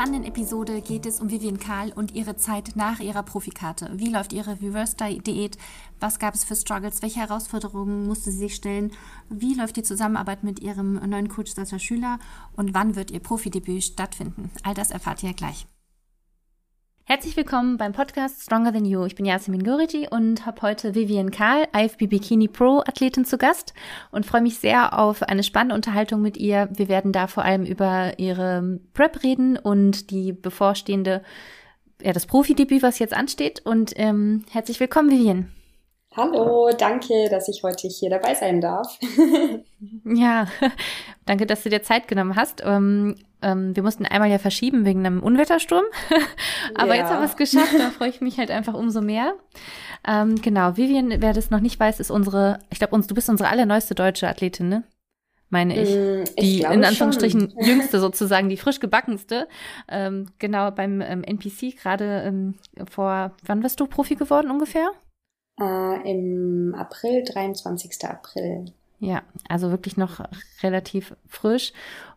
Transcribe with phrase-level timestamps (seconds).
[0.00, 3.90] spannenden Episode geht es um Vivian Karl und ihre Zeit nach ihrer Profikarte.
[3.96, 5.58] Wie läuft ihre Reverse-Diät?
[6.00, 7.02] Was gab es für Struggles?
[7.02, 8.92] Welche Herausforderungen musste sie sich stellen?
[9.28, 12.18] Wie läuft die Zusammenarbeit mit ihrem neuen Coach Sascha Schüler?
[12.56, 14.50] Und wann wird ihr Profidebüt stattfinden?
[14.62, 15.66] All das erfahrt ihr gleich.
[17.10, 19.04] Herzlich willkommen beim Podcast Stronger Than You.
[19.04, 23.74] Ich bin Yasemin Guriji und habe heute Vivian Karl, IFB Bikini Pro Athletin zu Gast
[24.12, 26.68] und freue mich sehr auf eine spannende Unterhaltung mit ihr.
[26.70, 31.24] Wir werden da vor allem über ihre Prep reden und die bevorstehende,
[32.00, 33.60] ja, das Profidebüt, was jetzt ansteht.
[33.66, 35.50] Und ähm, herzlich willkommen, Vivian.
[36.16, 39.00] Hallo, danke, dass ich heute hier dabei sein darf.
[40.04, 40.46] ja,
[41.26, 42.62] danke, dass du dir Zeit genommen hast.
[42.64, 45.84] Ähm, ähm, wir mussten einmal ja verschieben wegen einem Unwettersturm.
[46.74, 47.02] Aber ja.
[47.02, 49.34] jetzt haben wir es geschafft, da freue ich mich halt einfach umso mehr.
[50.06, 53.48] Ähm, genau, Vivian, wer das noch nicht weiß, ist unsere, ich glaube, du bist unsere
[53.48, 54.84] allerneueste deutsche Athletin, ne?
[55.50, 55.90] Meine ich.
[55.90, 57.64] Mm, ich die in Anführungsstrichen schon.
[57.64, 59.48] jüngste sozusagen, die frisch gebackenste.
[59.88, 62.54] Ähm, genau, beim ähm, NPC gerade ähm,
[62.88, 64.90] vor, wann bist du Profi geworden ungefähr?
[65.60, 68.08] Äh, Im April, 23.
[68.08, 68.66] April.
[69.00, 70.20] Ja, also wirklich noch
[70.62, 71.72] relativ frisch.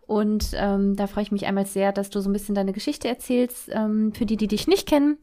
[0.06, 3.08] Und ähm, da freue ich mich einmal sehr, dass du so ein bisschen deine Geschichte
[3.08, 3.70] erzählst.
[3.72, 5.18] Ähm, für die, die dich nicht kennen,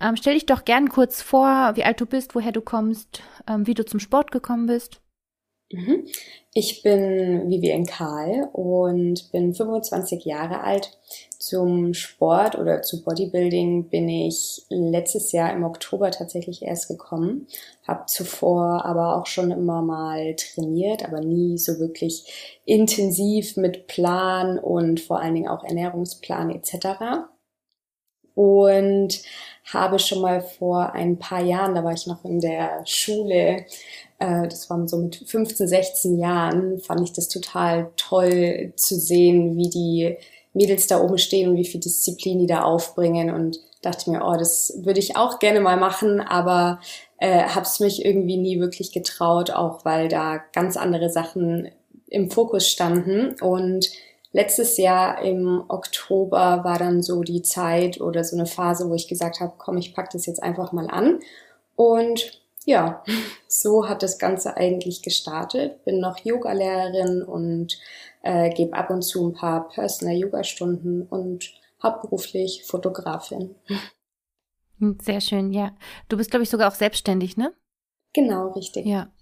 [0.00, 3.66] ähm, stell dich doch gern kurz vor, wie alt du bist, woher du kommst, ähm,
[3.66, 5.00] wie du zum Sport gekommen bist.
[5.72, 6.06] Mhm.
[6.52, 10.90] Ich bin Vivian Karl und bin 25 Jahre alt.
[11.46, 17.48] Zum Sport oder zu Bodybuilding bin ich letztes Jahr im Oktober tatsächlich erst gekommen.
[17.86, 24.58] Habe zuvor aber auch schon immer mal trainiert, aber nie so wirklich intensiv mit Plan
[24.58, 27.26] und vor allen Dingen auch Ernährungsplan etc.
[28.34, 29.20] Und
[29.70, 33.66] habe schon mal vor ein paar Jahren, da war ich noch in der Schule,
[34.18, 39.58] äh, das war so mit 15, 16 Jahren, fand ich das total toll zu sehen,
[39.58, 40.16] wie die
[40.54, 43.30] Mädels da oben stehen und wie viel Disziplin die da aufbringen.
[43.30, 46.80] Und dachte mir, oh, das würde ich auch gerne mal machen, aber
[47.18, 51.70] äh, habe es mich irgendwie nie wirklich getraut, auch weil da ganz andere Sachen
[52.08, 53.34] im Fokus standen.
[53.40, 53.90] Und
[54.32, 59.08] letztes Jahr im Oktober war dann so die Zeit oder so eine Phase, wo ich
[59.08, 61.18] gesagt habe, komm, ich pack das jetzt einfach mal an.
[61.76, 63.02] Und ja,
[63.48, 65.84] so hat das Ganze eigentlich gestartet.
[65.84, 67.78] Bin noch Yoga-Lehrerin und
[68.22, 71.52] äh, gebe ab und zu ein paar Personal-Yoga-Stunden und
[71.82, 73.54] hauptberuflich Fotografin.
[74.78, 75.76] Hm, sehr schön, ja.
[76.08, 77.54] Du bist, glaube ich, sogar auch selbstständig, ne?
[78.12, 78.86] Genau, richtig.
[78.86, 79.12] Ja.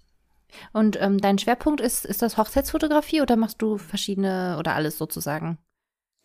[0.71, 5.57] Und ähm, dein Schwerpunkt ist, ist das Hochzeitsfotografie oder machst du verschiedene oder alles sozusagen?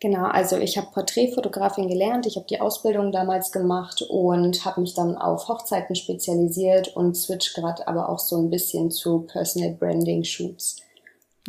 [0.01, 4.93] Genau, also ich habe Porträtfotografin gelernt, ich habe die Ausbildung damals gemacht und habe mich
[4.93, 10.23] dann auf Hochzeiten spezialisiert und switch gerade aber auch so ein bisschen zu Personal Branding
[10.23, 10.77] Shoots.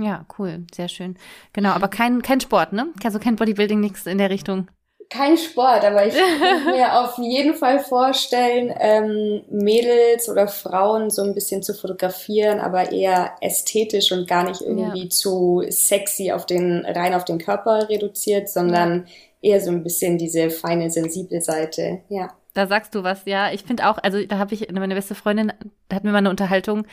[0.00, 1.16] Ja, cool, sehr schön.
[1.52, 2.88] Genau, aber kein, kein Sport, ne?
[3.04, 4.68] Also kein Bodybuilding, nichts in der Richtung
[5.10, 11.22] kein Sport, aber ich kann mir auf jeden Fall vorstellen, ähm, Mädels oder Frauen so
[11.22, 15.10] ein bisschen zu fotografieren, aber eher ästhetisch und gar nicht irgendwie ja.
[15.10, 19.06] zu sexy auf den, rein auf den Körper reduziert, sondern
[19.42, 22.32] eher so ein bisschen diese feine, sensible Seite, ja.
[22.54, 23.52] Da sagst du was, ja.
[23.52, 25.52] Ich finde auch, also da habe ich, meine beste Freundin,
[25.88, 26.86] da hatten wir mal eine Unterhaltung,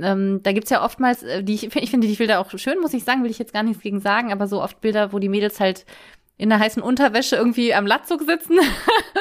[0.00, 2.94] ähm, da gibt's ja oftmals, äh, die ich, ich finde die Bilder auch schön, muss
[2.94, 5.28] ich sagen, will ich jetzt gar nichts gegen sagen, aber so oft Bilder, wo die
[5.28, 5.86] Mädels halt
[6.38, 8.58] in der heißen Unterwäsche irgendwie am Latzug sitzen.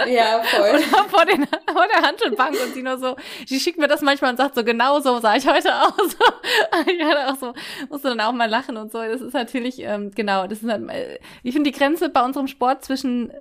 [0.08, 0.70] Ja, voll.
[0.70, 3.16] Oder vor, den, vor der Handelbank und sie nur so,
[3.46, 6.18] sie schickt mir das manchmal und sagt so, genau so sah ich heute aus.
[6.86, 7.54] ich hatte auch so,
[7.90, 9.00] musste dann auch mal lachen und so.
[9.00, 12.48] Das ist natürlich, ähm, genau, das ist halt, äh, ich finde die Grenze bei unserem
[12.48, 13.32] Sport zwischen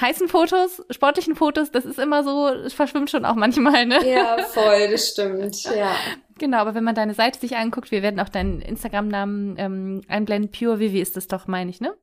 [0.00, 4.04] heißen Fotos, sportlichen Fotos, das ist immer so, es verschwimmt schon auch manchmal, ne?
[4.04, 5.94] Ja, voll, das stimmt, ja.
[6.38, 10.50] Genau, aber wenn man deine Seite sich anguckt, wir werden auch deinen Instagram-Namen ähm, einblenden,
[10.50, 11.94] Pure Vivi ist das doch, meine ich, ne?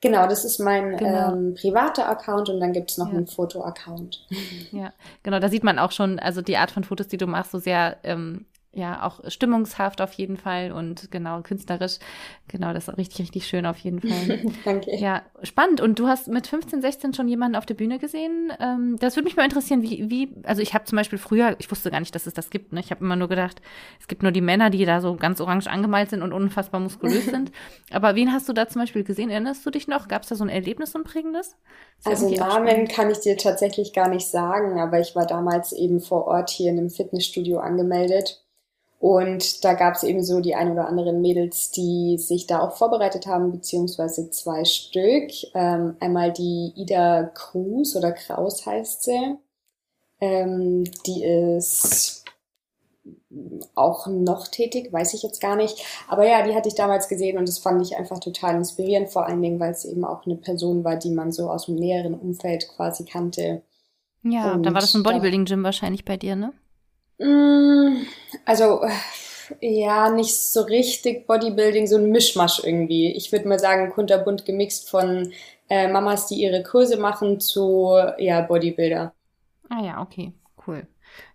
[0.00, 1.32] Genau, das ist mein genau.
[1.32, 3.14] ähm, privater Account und dann gibt's noch ja.
[3.14, 4.26] einen Foto-Account.
[4.70, 4.92] Ja,
[5.22, 7.58] genau, da sieht man auch schon, also die Art von Fotos, die du machst, so
[7.58, 8.46] sehr ähm,
[8.78, 11.98] ja auch stimmungshaft auf jeden Fall und genau künstlerisch.
[12.48, 14.40] Genau, das ist richtig, richtig schön auf jeden Fall.
[14.64, 14.96] Danke.
[14.96, 15.80] Ja, spannend.
[15.80, 18.52] Und du hast mit 15, 16 schon jemanden auf der Bühne gesehen.
[18.58, 21.70] Ähm, das würde mich mal interessieren, wie, wie, also ich habe zum Beispiel früher, ich
[21.70, 22.72] wusste gar nicht, dass es das gibt.
[22.72, 22.80] Ne?
[22.80, 23.60] Ich habe immer nur gedacht,
[24.00, 27.24] es gibt nur die Männer, die da so ganz orange angemalt sind und unfassbar muskulös
[27.30, 27.52] sind.
[27.90, 29.30] Aber wen hast du da zum Beispiel gesehen?
[29.30, 30.08] Erinnerst du dich noch?
[30.08, 31.56] Gab es da so ein Erlebnis, so ein prägendes?
[32.04, 36.26] Also Namen kann ich dir tatsächlich gar nicht sagen, aber ich war damals eben vor
[36.26, 38.44] Ort hier in einem Fitnessstudio angemeldet
[38.98, 42.76] und da gab es eben so die ein oder anderen Mädels, die sich da auch
[42.76, 45.30] vorbereitet haben, beziehungsweise zwei Stück.
[45.54, 49.36] Ähm, einmal die Ida Cruz oder Kraus heißt sie.
[50.20, 52.24] Ähm, die ist
[53.76, 55.84] auch noch tätig, weiß ich jetzt gar nicht.
[56.08, 59.26] Aber ja, die hatte ich damals gesehen und das fand ich einfach total inspirierend, vor
[59.26, 62.14] allen Dingen, weil es eben auch eine Person war, die man so aus dem näheren
[62.14, 63.62] Umfeld quasi kannte.
[64.24, 66.52] Ja, und dann war das ein Bodybuilding-Gym wahrscheinlich bei dir, ne?
[67.18, 68.06] Mm,
[68.44, 68.82] also,
[69.60, 73.12] ja, nicht so richtig Bodybuilding, so ein Mischmasch irgendwie.
[73.12, 75.32] Ich würde mal sagen, kunterbunt gemixt von
[75.68, 79.14] äh, Mamas, die ihre Kurse machen, zu ja, Bodybuilder.
[79.70, 80.32] Ah ja, okay,
[80.66, 80.86] cool.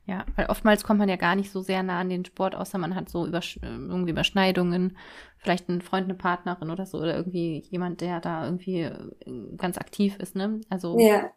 [0.06, 2.77] Ja, weil oftmals kommt man ja gar nicht so sehr nah an den Sport, außer
[2.77, 4.97] man hat so Übersch irgendwie Überschneidungen,
[5.38, 9.12] vielleicht ein Freund, eine Partnerin oder so, oder irgendwie jemand, der da irgendwie äh,
[9.57, 10.62] ganz aktiv ist, ne?
[10.69, 10.97] Also.
[11.00, 11.33] Ja.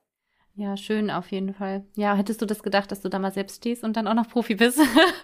[0.59, 1.85] Ja, schön auf jeden Fall.
[1.97, 4.27] Ja, hättest du das gedacht, dass du da mal selbst stehst und dann auch noch
[4.27, 4.79] Profi bist?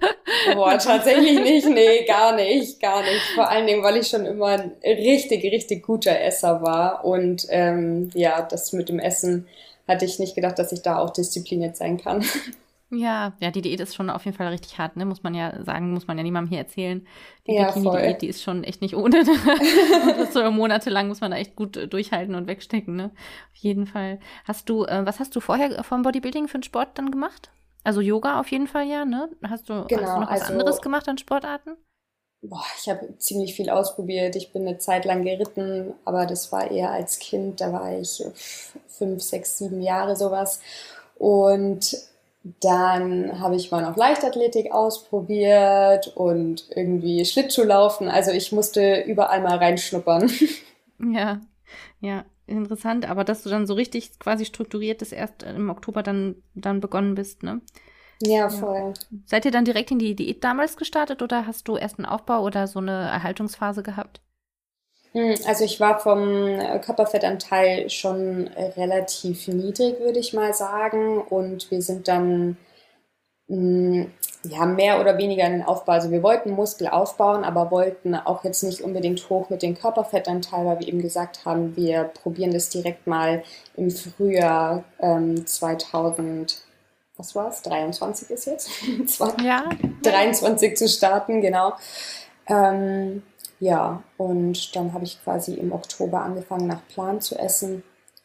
[0.55, 1.67] Boah, tatsächlich nicht.
[1.69, 3.23] Nee, gar nicht, gar nicht.
[3.35, 7.07] Vor allen Dingen, weil ich schon immer ein richtig, richtig guter Esser war.
[7.07, 9.47] Und ähm, ja, das mit dem Essen
[9.89, 12.23] hatte ich nicht gedacht, dass ich da auch diszipliniert sein kann.
[12.95, 15.07] Ja, ja, die Diät ist schon auf jeden Fall richtig hart, ne?
[15.07, 17.07] Muss man ja sagen, muss man ja niemandem hier erzählen.
[17.47, 19.23] Die ja, Bikini-Diät, die ist schon echt nicht ohne.
[19.33, 20.29] Ne?
[20.31, 23.11] so monatelang muss man da echt gut äh, durchhalten und wegstecken, ne?
[23.53, 24.21] Auf jeden Fall.
[24.45, 27.51] Hast du, äh, was hast du vorher vom Bodybuilding für einen Sport dann gemacht?
[27.83, 29.31] Also Yoga auf jeden Fall, ja, ne?
[29.43, 31.77] Hast du, genau, hast du noch was also, anderes gemacht an Sportarten?
[32.43, 34.37] Boah, ich habe ziemlich viel ausprobiert.
[34.37, 37.61] Ich bin eine Zeit lang geritten, aber das war eher als Kind.
[37.63, 38.23] Da war ich
[38.89, 40.61] fünf, sechs, sieben Jahre sowas.
[41.17, 42.12] Und
[42.61, 48.09] dann habe ich mal noch Leichtathletik ausprobiert und irgendwie Schlittschuhlaufen.
[48.09, 50.31] Also ich musste überall mal reinschnuppern.
[51.05, 51.41] Ja,
[51.99, 53.11] ja, interessant.
[53.11, 57.17] Aber dass du dann so richtig quasi strukturiert das erst im Oktober dann, dann begonnen
[57.17, 57.61] bist, ne?
[58.23, 58.95] Ja, voll.
[59.11, 59.19] Ja.
[59.25, 62.45] Seid ihr dann direkt in die Diät damals gestartet oder hast du erst einen Aufbau
[62.45, 64.21] oder so eine Erhaltungsphase gehabt?
[65.13, 71.21] Hm, also ich war vom äh, Körperfettanteil schon relativ niedrig, würde ich mal sagen.
[71.21, 72.57] Und wir sind dann
[73.49, 74.11] hm,
[74.45, 75.93] ja, mehr oder weniger in den Aufbau.
[75.93, 80.65] Also wir wollten Muskel aufbauen, aber wollten auch jetzt nicht unbedingt hoch mit dem Körperfettanteil,
[80.65, 83.43] weil wir eben gesagt haben, wir probieren das direkt mal
[83.77, 86.63] im Frühjahr ähm, 2000,
[87.17, 88.71] was war es, 23 ist jetzt?
[89.45, 89.65] ja.
[90.03, 91.75] 23 zu starten, genau.
[92.49, 93.23] Ähm,
[93.63, 97.85] ja, und dann habe ich quasi im Oktober angefangen, nach Plan zu essen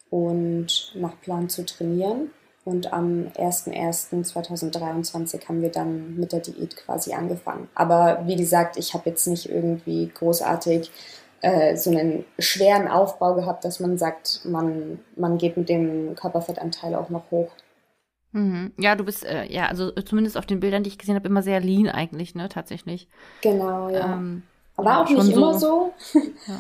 [0.10, 2.32] und nach Plan zu trainieren.
[2.66, 7.70] Und am 01.01.2023 haben wir dann mit der Diät quasi angefangen.
[7.76, 10.90] Aber wie gesagt, ich habe jetzt nicht irgendwie großartig
[11.42, 16.96] äh, so einen schweren Aufbau gehabt, dass man sagt, man, man geht mit dem Körperfettanteil
[16.96, 17.52] auch noch hoch.
[18.32, 18.74] Mhm.
[18.80, 21.44] Ja, du bist, äh, ja, also zumindest auf den Bildern, die ich gesehen habe, immer
[21.44, 23.08] sehr lean eigentlich, ne, tatsächlich.
[23.42, 24.16] Genau, ja.
[24.16, 24.42] Ähm,
[24.78, 25.94] war ja, auch nicht immer so.
[26.14, 26.60] Ja.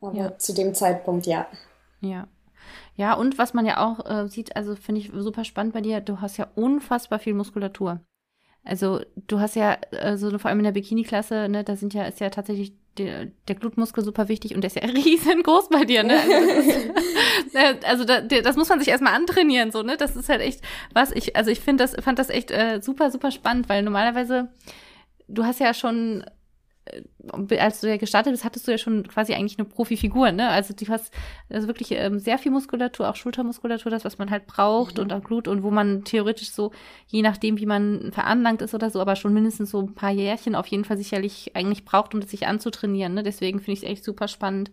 [0.00, 0.38] Aber ja.
[0.38, 1.46] zu dem Zeitpunkt ja.
[2.00, 2.26] Ja.
[2.96, 6.00] Ja, und was man ja auch äh, sieht, also finde ich super spannend bei dir,
[6.00, 8.00] du hast ja unfassbar viel Muskulatur.
[8.64, 12.20] Also du hast ja, also vor allem in der Bikini-Klasse, ne, da sind ja, ist
[12.20, 16.18] ja tatsächlich der, der Glutmuskel super wichtig und der ist ja riesengroß bei dir, ne?
[16.18, 16.92] Also,
[17.52, 19.96] das, äh, also da, das muss man sich erstmal antrainieren, so, ne?
[19.96, 20.62] Das ist halt echt
[20.94, 21.10] was.
[21.12, 24.48] Ich, also ich finde das, fand das echt äh, super, super spannend, weil normalerweise,
[25.28, 26.24] du hast ja schon
[27.58, 30.48] als du ja gestartet bist, hattest du ja schon quasi eigentlich eine Profifigur, ne?
[30.48, 31.12] Also du hast
[31.48, 35.04] also wirklich ähm, sehr viel Muskulatur, auch Schultermuskulatur, das, was man halt braucht mhm.
[35.04, 36.72] und auch Glut und wo man theoretisch so,
[37.06, 40.54] je nachdem, wie man veranlangt ist oder so, aber schon mindestens so ein paar Jährchen
[40.54, 43.22] auf jeden Fall sicherlich eigentlich braucht, um das sich anzutrainieren, ne?
[43.22, 44.70] Deswegen finde ich es echt super spannend.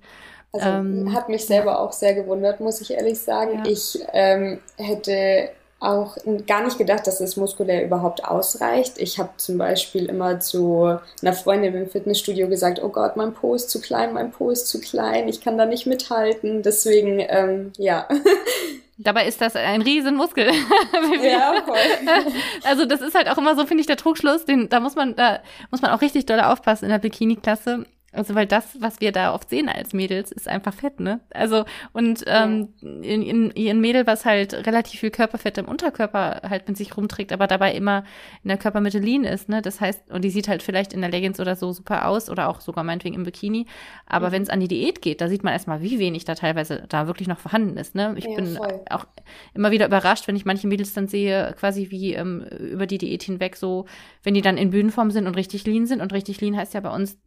[0.53, 3.63] Also ähm, hat mich selber auch sehr gewundert, muss ich ehrlich sagen.
[3.63, 3.71] Ja.
[3.71, 5.49] Ich ähm, hätte
[5.81, 8.99] auch gar nicht gedacht, dass es muskulär überhaupt ausreicht.
[8.99, 13.55] Ich habe zum Beispiel immer zu einer Freundin im Fitnessstudio gesagt, oh Gott, mein Po
[13.55, 16.61] ist zu klein, mein Po ist zu klein, ich kann da nicht mithalten.
[16.61, 18.07] Deswegen, ähm, ja.
[18.99, 20.45] Dabei ist das ein Riesenmuskel.
[21.23, 21.75] ja, voll.
[22.63, 24.45] Also das ist halt auch immer so, finde ich, der Trugschluss.
[24.45, 25.39] Den, da muss man, da
[25.71, 27.85] muss man auch richtig doll aufpassen in der Bikini-Klasse.
[28.13, 31.21] Also, weil das, was wir da oft sehen als Mädels, ist einfach Fett, ne?
[31.33, 31.63] Also,
[31.93, 36.75] und ähm, in, in, in Mädel, was halt relativ viel Körperfett im Unterkörper halt mit
[36.75, 38.03] sich rumträgt, aber dabei immer
[38.43, 39.61] in der Körpermitte lean ist, ne?
[39.61, 42.49] Das heißt, und die sieht halt vielleicht in der Leggings oder so super aus oder
[42.49, 43.65] auch sogar meinetwegen im Bikini.
[44.05, 44.31] Aber mhm.
[44.33, 47.07] wenn es an die Diät geht, da sieht man erstmal, wie wenig da teilweise da
[47.07, 48.13] wirklich noch vorhanden ist, ne?
[48.17, 48.81] Ich ja, bin voll.
[48.89, 49.05] auch
[49.53, 53.23] immer wieder überrascht, wenn ich manche Mädels dann sehe, quasi wie ähm, über die Diät
[53.23, 53.85] hinweg so,
[54.23, 56.81] wenn die dann in Bühnenform sind und richtig lean sind und richtig lean heißt ja
[56.81, 57.17] bei uns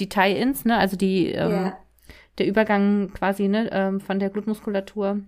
[0.00, 1.78] die Tie-Ins, ne, also die, ähm, yeah.
[2.38, 5.20] der Übergang quasi, ne, ähm, von der Glutmuskulatur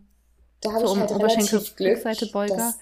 [0.61, 2.57] da habe so ich halt um Oberschenkel, Glück, Rückseite, Beuger.
[2.57, 2.79] Dass,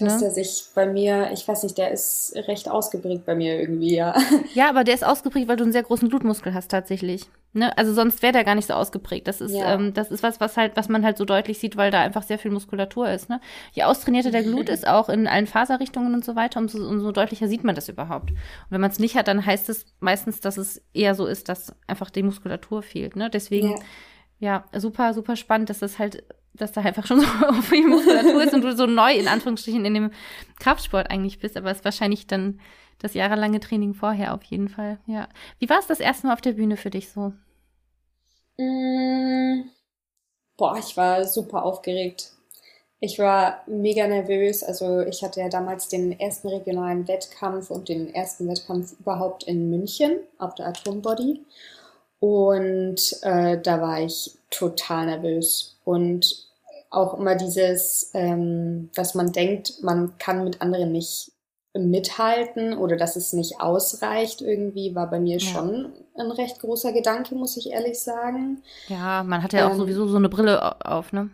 [0.00, 0.20] dass ne?
[0.20, 4.14] der sich bei mir, ich weiß nicht, der ist recht ausgeprägt bei mir irgendwie, ja.
[4.54, 7.26] Ja, aber der ist ausgeprägt, weil du einen sehr großen Blutmuskel hast tatsächlich.
[7.54, 7.76] Ne?
[7.78, 9.26] Also sonst wäre der gar nicht so ausgeprägt.
[9.26, 9.74] Das ist, Ja.
[9.74, 12.22] ähm, das ist was, was halt, was man halt so deutlich sieht, weil da einfach
[12.22, 13.28] sehr viel Muskulatur ist.
[13.28, 13.40] Ne?
[13.72, 17.48] Je austrainierter der Glut ist, auch in allen Faserrichtungen und so weiter, umso, umso deutlicher
[17.48, 18.30] sieht man das überhaupt.
[18.30, 18.38] Und
[18.70, 21.74] wenn man es nicht hat, dann heißt es meistens, dass es eher so ist, dass
[21.86, 23.16] einfach die Muskulatur fehlt.
[23.16, 23.30] Ne?
[23.30, 23.70] Deswegen,
[24.38, 24.64] Ja.
[24.72, 26.22] ja, super, super spannend, dass das halt,
[26.60, 29.94] dass da einfach schon so viel Muskulatur ist und du so neu in Anführungsstrichen in
[29.94, 30.10] dem
[30.58, 32.60] Kraftsport eigentlich bist, aber es ist wahrscheinlich dann
[32.98, 34.98] das jahrelange Training vorher auf jeden Fall.
[35.06, 35.28] Ja.
[35.58, 37.32] Wie war es das erste Mal auf der Bühne für dich so?
[38.58, 39.62] Mm,
[40.58, 42.32] Boah, ich war super aufgeregt.
[42.98, 44.64] Ich war mega nervös.
[44.64, 49.70] Also ich hatte ja damals den ersten regionalen Wettkampf und den ersten Wettkampf überhaupt in
[49.70, 51.44] München auf der Atombody.
[52.18, 55.78] Und äh, da war ich total nervös.
[55.84, 56.47] Und
[56.90, 61.32] auch immer dieses, ähm, dass man denkt, man kann mit anderen nicht
[61.76, 65.40] mithalten oder dass es nicht ausreicht irgendwie, war bei mir Ja.
[65.40, 68.62] schon ein recht großer Gedanke, muss ich ehrlich sagen.
[68.88, 71.30] Ja, man hat ja auch Ähm, sowieso so eine Brille au- auf, ne?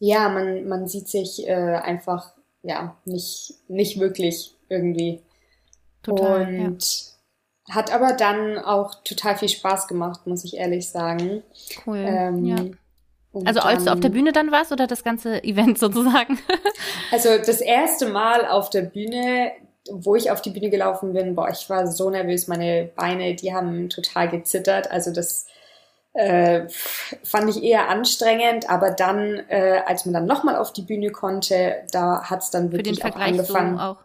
[0.00, 5.22] Ja, man, man sieht sich äh, einfach, ja, nicht, nicht wirklich irgendwie.
[6.02, 6.52] Total.
[6.52, 6.66] ja.
[6.66, 7.12] Und
[7.70, 11.42] hat aber dann auch total viel Spaß gemacht, muss ich ehrlich sagen.
[11.86, 11.98] Cool.
[12.04, 12.56] Ähm, ja.
[13.32, 16.38] Und Also als du auf der Bühne dann warst oder das ganze Event sozusagen?
[17.10, 19.52] Also das erste Mal auf der Bühne,
[19.90, 23.54] wo ich auf die Bühne gelaufen bin, boah, ich war so nervös, meine Beine, die
[23.54, 24.90] haben total gezittert.
[24.90, 25.46] Also das
[26.14, 26.68] äh,
[27.24, 31.84] fand ich eher anstrengend, aber dann, äh, als man dann nochmal auf die Bühne konnte,
[31.90, 33.78] da hat's dann Für den wirklich auch Vergleich so angefangen.
[33.78, 33.96] auch.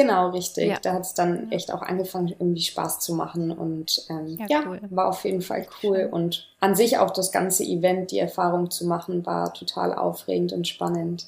[0.00, 0.68] Genau, richtig.
[0.68, 0.78] Ja.
[0.80, 1.56] Da hat's dann Ja.
[1.56, 4.80] echt auch angefangen, irgendwie Spaß zu machen und ähm, Ja, ja, cool.
[4.90, 6.08] war auf jeden Fall cool.
[6.12, 10.68] Und an sich auch das ganze Event, die Erfahrung zu machen, war total aufregend und
[10.68, 11.26] spannend.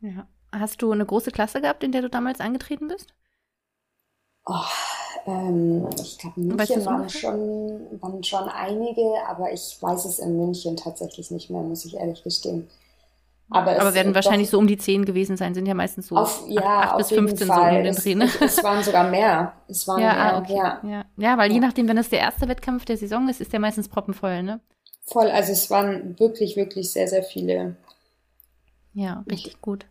[0.00, 0.26] Ja.
[0.52, 3.08] Hast du eine große Klasse gehabt, in der du damals angetreten bist?
[4.46, 4.54] Oh,
[5.26, 10.76] ähm, ich glaube, München waren schon, waren schon einige, aber ich weiß es in München
[10.76, 12.68] tatsächlich nicht mehr, muss ich ehrlich gestehen.
[13.50, 16.08] Aber, Aber es werden doch wahrscheinlich so um die 10 gewesen sein, sind ja meistens
[16.08, 17.68] so auf, ja, 8 auf bis jeden 15 so Fall.
[17.68, 18.14] um den Es, Dreh.
[18.14, 18.28] Ne?
[18.28, 19.52] es, es waren sogar mehr.
[19.68, 20.54] Es waren Ja, mehr, ah, okay.
[20.54, 20.82] ja.
[20.82, 21.04] Ja.
[21.16, 21.60] ja, weil je Ja.
[21.60, 24.60] nachdem, wenn das der erste Wettkampf der Saison ist, ist der meistens proppenvoll, ne?
[25.04, 27.76] Voll, also es waren wirklich, wirklich sehr, sehr viele.
[28.92, 29.86] Ja, richtig gut.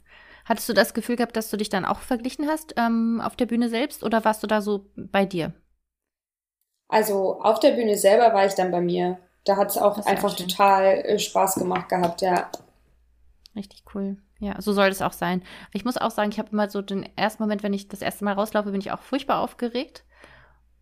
[0.46, 3.46] Hattest du das Gefühl gehabt, dass du dich dann auch verglichen hast ähm, auf der
[3.46, 5.54] Bühne selbst oder warst du da so bei dir?
[6.88, 9.18] Also auf der Bühne selber war ich dann bei mir.
[9.46, 10.36] Da hat es auch einfach schön.
[10.36, 12.50] total äh, Spaß gemacht gehabt, ja.
[13.56, 14.18] Richtig cool.
[14.40, 15.44] Ja, so soll es auch sein.
[15.74, 18.24] Ich muss auch sagen, ich habe immer so den ersten Moment, wenn ich das erste
[18.24, 20.04] Mal rauslaufe, bin ich auch furchtbar aufgeregt.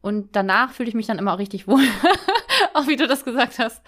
[0.01, 1.81] Und danach fühle ich mich dann immer auch richtig wohl.
[2.73, 3.81] auch wie du das gesagt hast.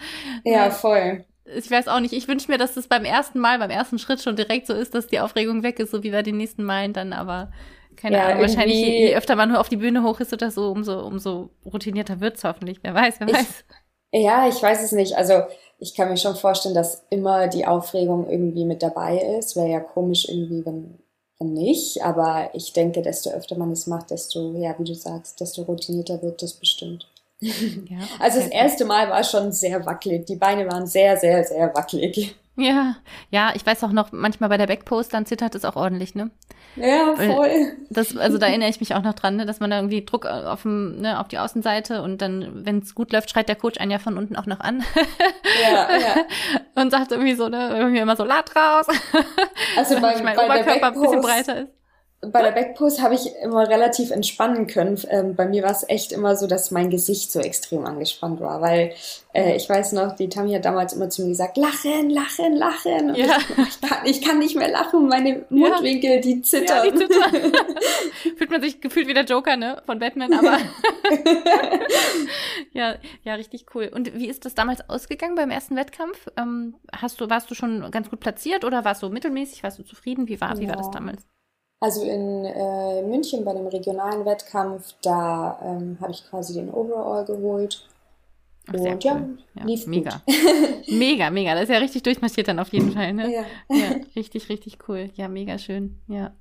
[0.44, 1.24] Ja, voll.
[1.46, 2.14] Ich weiß auch nicht.
[2.14, 4.96] Ich wünsche mir, dass das beim ersten Mal, beim ersten Schritt schon direkt so ist,
[4.96, 7.14] dass die Aufregung weg ist, so wie bei den nächsten Malen dann.
[7.14, 7.52] Aber
[7.96, 8.42] keine Ja, Ahnung.
[8.42, 12.20] Wahrscheinlich, je, öfter man nur auf die Bühne hoch ist oder so, umso, umso routinierter
[12.22, 12.80] wird's hoffentlich.
[12.82, 13.66] Wer weiß, wer Ich- weiß.
[14.12, 15.16] Ja, ich weiß es nicht.
[15.16, 15.44] Also
[15.80, 19.56] ich kann mir schon vorstellen, dass immer die Aufregung irgendwie mit dabei ist.
[19.56, 21.00] Wäre ja komisch irgendwie, wenn,
[21.40, 22.04] wenn nicht.
[22.04, 26.22] Aber ich denke, desto öfter man es macht, desto, ja, wie du sagst, desto routinierter
[26.22, 27.08] wird das bestimmt.
[27.40, 30.26] Ja, Also das erste Mal war schon sehr wackelig.
[30.26, 32.36] Die Beine waren sehr, sehr, sehr wackelig.
[32.60, 32.96] Ja,
[33.30, 36.32] ja, ich weiß auch noch, manchmal bei der Backpost, dann zittert es auch ordentlich, ne?
[36.76, 37.74] Ja, voll.
[37.90, 40.26] Das, also da erinnere ich mich auch noch dran, ne, dass man da irgendwie Druck
[40.26, 43.80] auf, dem, ne, auf die Außenseite und dann, wenn es gut läuft, schreit der Coach
[43.80, 44.84] einen ja von unten auch noch an
[45.62, 46.16] Ja, ja.
[46.82, 48.88] und sagt irgendwie so, ne, irgendwie immer so Lad raus,
[49.78, 51.79] Also damit beim, mein bei Oberkörper ein bisschen breiter ist.
[52.22, 55.00] Bei der Backpost habe ich immer relativ entspannen können.
[55.10, 58.60] Ähm, bei mir war es echt immer so, dass mein Gesicht so extrem angespannt war,
[58.60, 58.92] weil
[59.34, 63.12] äh, ich weiß noch, die Tammy hat damals immer zu mir gesagt, lachen, lachen, lachen.
[63.12, 63.38] Und Ja.
[63.38, 66.84] ich, ich, kann, ich kann nicht mehr lachen, meine Mundwinkel, die Ja, zittern.
[66.92, 67.32] die zittern.
[68.38, 70.58] Fühlt man sich gefühlt wie der Joker, ne, von Batman, aber
[72.74, 73.90] ja, ja, richtig cool.
[73.94, 76.28] Und wie ist das damals ausgegangen beim ersten Wettkampf?
[76.38, 79.64] Ähm, hast du, warst du schon ganz gut platziert oder warst du mittelmäßig?
[79.64, 80.28] Warst du zufrieden?
[80.28, 80.92] Wie war, wie war das Ja.
[80.94, 81.24] damals?
[81.82, 87.24] Also in äh, München bei dem regionalen Wettkampf, da ähm, habe ich quasi den Overall
[87.26, 87.88] geholt.
[88.68, 89.38] Ach, Und ja, cool.
[89.56, 90.22] Ja, lief mega.
[90.90, 91.54] Mega, mega.
[91.54, 93.32] Das ist ja richtig durchmarschiert dann auf jeden Fall, ne?
[93.32, 93.46] Ja.
[93.70, 95.10] Ja, richtig, richtig cool.
[95.16, 96.00] Ja, mega schön.
[96.08, 96.34] Ja,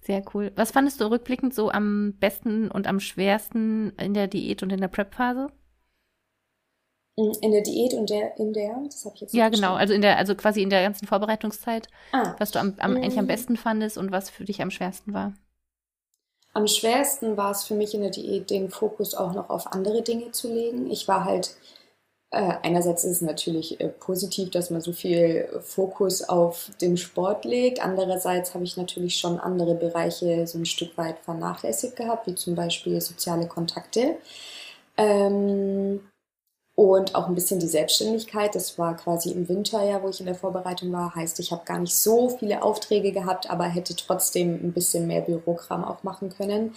[0.00, 0.52] sehr cool.
[0.56, 4.80] Was fandest du rückblickend so am besten und am schwersten in der Diät und in
[4.80, 5.48] der Prep-Phase?
[7.16, 9.74] In der Diät und der, in der, das habe ich jetzt nicht Ja, genau.
[9.74, 13.18] Also in der, also quasi in der ganzen Vorbereitungszeit, Ah, was du am, am eigentlich
[13.18, 13.28] am Mm.
[13.28, 15.34] besten fandest und was für dich am schwersten war.
[16.54, 20.02] Am schwersten war es für mich in der Diät, den Fokus auch noch auf andere
[20.02, 20.90] Dinge zu legen.
[20.90, 21.54] Ich war halt
[22.32, 27.44] äh, einerseits ist es natürlich äh, positiv, dass man so viel Fokus auf den Sport
[27.46, 27.80] legt.
[27.84, 32.54] Andererseits habe ich natürlich schon andere Bereiche so ein Stück weit vernachlässigt gehabt, wie zum
[32.56, 34.16] Beispiel soziale Kontakte.
[34.96, 36.00] Ähm,
[36.76, 38.54] und auch ein bisschen die Selbstständigkeit.
[38.54, 41.14] Das war quasi im Winter ja, wo ich in der Vorbereitung war.
[41.14, 45.22] Heißt, ich habe gar nicht so viele Aufträge gehabt, aber hätte trotzdem ein bisschen mehr
[45.22, 46.74] Bürokram auch machen können.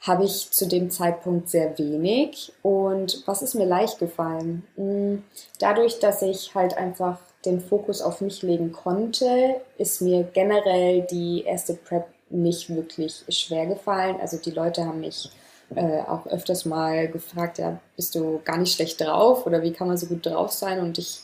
[0.00, 2.52] Habe ich zu dem Zeitpunkt sehr wenig.
[2.62, 4.66] Und was ist mir leicht gefallen?
[4.76, 5.22] Hm,
[5.58, 11.44] dadurch, dass ich halt einfach den Fokus auf mich legen konnte, ist mir generell die
[11.44, 14.16] erste Prep nicht wirklich schwer gefallen.
[14.20, 15.30] Also die Leute haben mich
[15.74, 19.88] äh, auch öfters mal gefragt, ja, bist du gar nicht schlecht drauf oder wie kann
[19.88, 20.80] man so gut drauf sein?
[20.80, 21.22] Und ich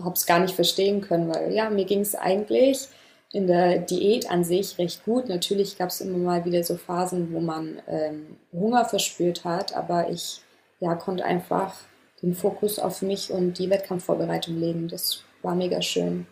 [0.00, 2.88] habe es gar nicht verstehen können, weil ja, mir ging es eigentlich
[3.32, 5.28] in der Diät an sich recht gut.
[5.28, 10.10] Natürlich gab es immer mal wieder so Phasen, wo man ähm, Hunger verspürt hat, aber
[10.10, 10.40] ich
[10.80, 11.74] ja, konnte einfach
[12.22, 14.88] den Fokus auf mich und die Wettkampfvorbereitung legen.
[14.88, 16.26] Das war mega schön.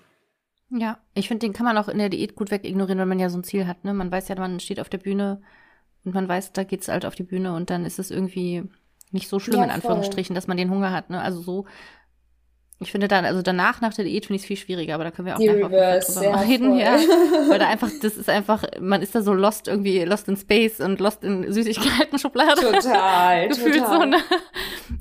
[0.71, 3.29] Ja, ich finde, den kann man auch in der Diät gut wegignorieren, wenn man ja
[3.29, 3.85] so ein Ziel hat.
[3.85, 3.93] Ne?
[3.93, 5.43] Man weiß ja, man steht auf der Bühne
[6.05, 8.65] und man weiß, da geht's halt auf die Bühne und dann ist es irgendwie
[9.11, 11.09] nicht so schlimm, ja, in Anführungsstrichen, dass man den Hunger hat.
[11.09, 11.21] Ne?
[11.21, 11.67] Also so,
[12.81, 15.11] ich finde dann, also danach, nach der Diät, finde ich es viel schwieriger, aber da
[15.11, 16.99] können wir auch die nachher Reverse, drüber reden, ja.
[17.49, 20.81] Weil da einfach, das ist einfach, man ist da so lost irgendwie, lost in Space
[20.81, 22.61] und lost in Süßigkeiten-Schublade.
[22.61, 24.01] Total, Gefühlt total.
[24.01, 24.19] so, ne?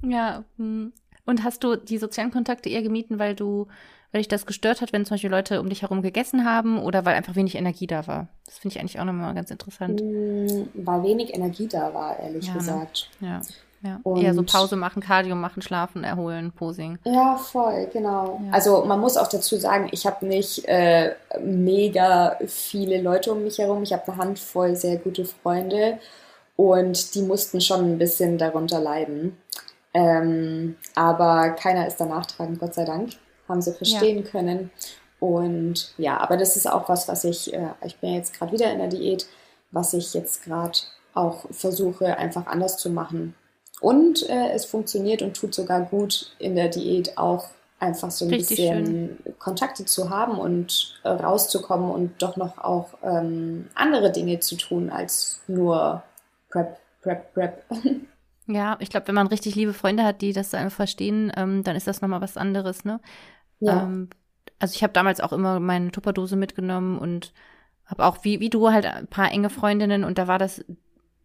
[0.03, 0.43] Ja.
[0.57, 0.93] Hm.
[1.25, 3.67] Und hast du die sozialen Kontakte eher gemieden, weil du
[4.13, 7.03] weil dich das gestört hat, wenn zum Beispiel Leute um dich herum gegessen haben oder
[7.03, 8.27] weil einfach wenig Energie da war?
[8.45, 10.01] Das finde ich eigentlich auch nochmal ganz interessant.
[10.01, 12.59] Mm, weil wenig Energie da war, ehrlich ja, ne?
[12.59, 13.09] gesagt.
[13.19, 13.41] Ja.
[13.81, 16.99] Ja, und eher so Pause machen, Cardio machen, schlafen, erholen, Posing.
[17.03, 18.39] Ja, voll, genau.
[18.45, 18.53] Ja.
[18.53, 23.57] Also man muss auch dazu sagen, ich habe nicht äh, mega viele Leute um mich
[23.57, 23.83] herum.
[23.83, 25.99] Ich habe eine Handvoll sehr gute Freunde
[26.55, 29.35] und die mussten schon ein bisschen darunter leiden.
[29.93, 33.09] Ähm, aber keiner ist danach tragend, Gott sei Dank
[33.47, 34.29] haben sie verstehen ja.
[34.29, 34.71] können.
[35.19, 38.71] Und ja, aber das ist auch was, was ich, äh, ich bin jetzt gerade wieder
[38.71, 39.25] in der Diät,
[39.71, 40.77] was ich jetzt gerade
[41.13, 43.35] auch versuche, einfach anders zu machen.
[43.79, 47.47] Und äh, es funktioniert und tut sogar gut in der Diät auch
[47.79, 49.35] einfach so ein Richtig bisschen schön.
[49.39, 54.89] Kontakte zu haben und äh, rauszukommen und doch noch auch ähm, andere Dinge zu tun
[54.89, 56.03] als nur
[56.49, 57.63] Prep, Prep, Prep.
[58.45, 61.77] Ja, ich glaube, wenn man richtig liebe Freunde hat, die das einfach verstehen, ähm, dann
[61.77, 62.99] ist das nochmal was anderes, ne?
[63.65, 63.83] Ja.
[63.83, 64.09] Ähm,
[64.59, 67.33] also ich habe damals auch immer meine Tupperdose mitgenommen und
[67.85, 70.63] habe auch wie, wie du halt ein paar enge Freundinnen und da war das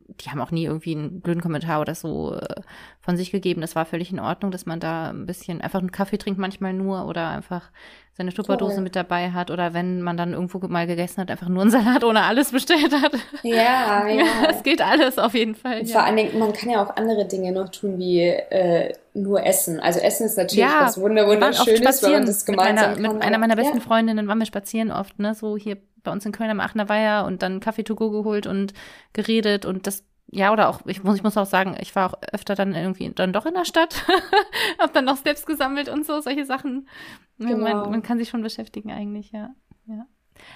[0.08, 2.62] die haben auch nie irgendwie einen blöden Kommentar oder so äh,
[3.00, 3.60] von sich gegeben.
[3.60, 6.72] Das war völlig in Ordnung, dass man da ein bisschen einfach einen Kaffee trinkt manchmal
[6.72, 7.70] nur oder einfach
[8.14, 11.62] seine Tupperdose mit dabei hat oder wenn man dann irgendwo mal gegessen hat, einfach nur
[11.62, 13.12] einen Salat ohne alles bestellt hat.
[13.44, 14.24] Ja, ja.
[14.50, 15.86] Es geht alles auf jeden Fall.
[15.86, 15.92] Ja.
[15.92, 19.78] Vor allen Dingen, man kann ja auch andere Dinge noch tun, wie äh, nur Essen.
[19.78, 23.38] Also Essen ist natürlich ja, was wunderschönes, wenn man das gemeinsam mit, meiner, mit einer
[23.38, 23.84] meiner besten ja.
[23.84, 27.24] Freundinnen waren wir spazieren oft, ne, so hier bei uns in Köln am Aachener Weiher
[27.26, 28.72] und dann Kaffee to go geholt und
[29.12, 32.18] geredet und das ja, oder auch, ich muss, ich muss auch sagen, ich war auch
[32.32, 34.04] öfter dann irgendwie dann doch in der Stadt,
[34.78, 36.87] hab dann noch Steps gesammelt und so, solche Sachen.
[37.38, 37.56] Genau.
[37.56, 39.54] Man, man kann sich schon beschäftigen eigentlich, ja.
[39.87, 40.06] ja.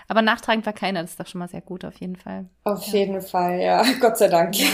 [0.09, 2.49] Aber nachtragend war keiner, das ist doch schon mal sehr gut, auf jeden Fall.
[2.65, 2.99] Auf ja.
[2.99, 3.83] jeden Fall, ja.
[4.01, 4.57] Gott sei Dank.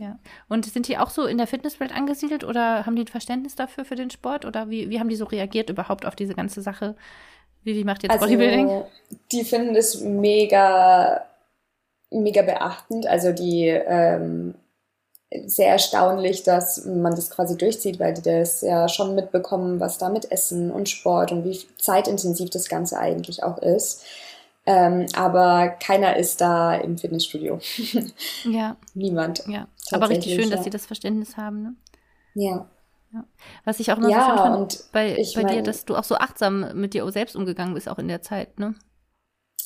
[0.00, 0.18] Ja.
[0.48, 3.84] Und sind die auch so in der Fitnesswelt angesiedelt oder haben die ein Verständnis dafür
[3.84, 4.44] für den Sport?
[4.44, 6.96] Oder wie, wie haben die so reagiert überhaupt auf diese ganze Sache?
[7.74, 8.84] Wie macht jetzt also, Bodybuilding?
[9.32, 11.24] Die finden es mega,
[12.10, 13.06] mega beachtend.
[13.06, 14.54] Also die ähm,
[15.46, 20.08] sehr erstaunlich, dass man das quasi durchzieht, weil die das ja schon mitbekommen, was da
[20.08, 24.04] mit Essen und Sport und wie zeitintensiv das Ganze eigentlich auch ist.
[24.64, 27.58] Ähm, aber keiner ist da im Fitnessstudio.
[28.44, 28.76] ja.
[28.94, 29.44] Niemand.
[29.48, 29.68] Ja.
[29.90, 30.56] Aber richtig schön, ja.
[30.56, 31.62] dass sie das Verständnis haben.
[31.62, 31.74] Ne?
[32.34, 32.68] Ja.
[33.64, 36.16] Was ich auch noch ja, so fand bei, bei mein, dir, dass du auch so
[36.16, 38.74] achtsam mit dir selbst umgegangen bist, auch in der Zeit, ne?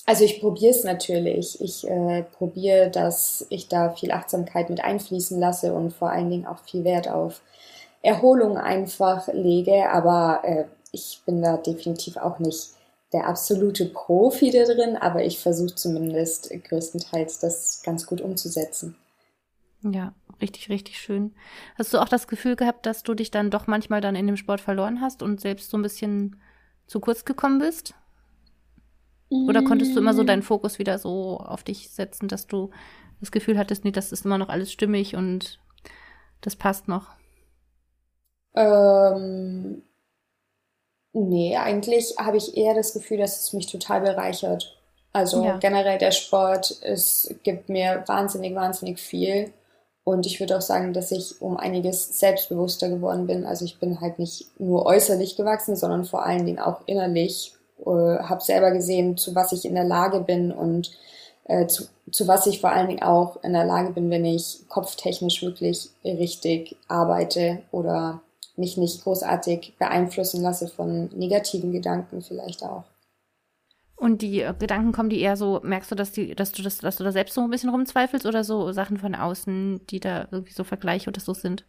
[0.06, 1.60] Also ich probiere es natürlich.
[1.60, 6.46] Ich äh, probiere, dass ich da viel Achtsamkeit mit einfließen lasse und vor allen Dingen
[6.46, 7.42] auch viel Wert auf
[8.02, 9.90] Erholung einfach lege.
[9.90, 12.70] Aber äh, ich bin da definitiv auch nicht
[13.12, 18.96] der absolute Profi da drin, aber ich versuche zumindest größtenteils das ganz gut umzusetzen.
[19.82, 21.34] Ja, richtig, richtig schön.
[21.76, 24.36] Hast du auch das Gefühl gehabt, dass du dich dann doch manchmal dann in dem
[24.36, 26.36] Sport verloren hast und selbst so ein bisschen
[26.86, 27.94] zu kurz gekommen bist?
[29.30, 32.70] Oder konntest du immer so deinen Fokus wieder so auf dich setzen, dass du
[33.20, 35.60] das Gefühl hattest, nee, das ist immer noch alles stimmig und
[36.40, 37.10] das passt noch?
[38.54, 39.82] Ähm,
[41.12, 44.76] nee, eigentlich habe ich eher das Gefühl, dass es mich total bereichert.
[45.12, 45.58] Also ja.
[45.58, 49.52] generell der Sport, es gibt mir wahnsinnig, wahnsinnig viel.
[50.04, 53.44] Und ich würde auch sagen, dass ich um einiges selbstbewusster geworden bin.
[53.44, 57.52] Also ich bin halt nicht nur äußerlich gewachsen, sondern vor allen Dingen auch innerlich.
[57.80, 60.90] Äh, habe selber gesehen, zu was ich in der Lage bin und
[61.44, 64.60] äh, zu, zu was ich vor allen Dingen auch in der Lage bin, wenn ich
[64.68, 68.20] kopftechnisch wirklich richtig arbeite oder
[68.56, 72.84] mich nicht großartig beeinflussen lasse von negativen Gedanken vielleicht auch.
[74.00, 76.78] Und die äh, Gedanken kommen die eher so, merkst du, dass die, dass du das,
[76.78, 80.26] dass du da selbst so ein bisschen rumzweifelst oder so Sachen von außen, die da
[80.30, 81.66] irgendwie so Vergleiche oder so sind?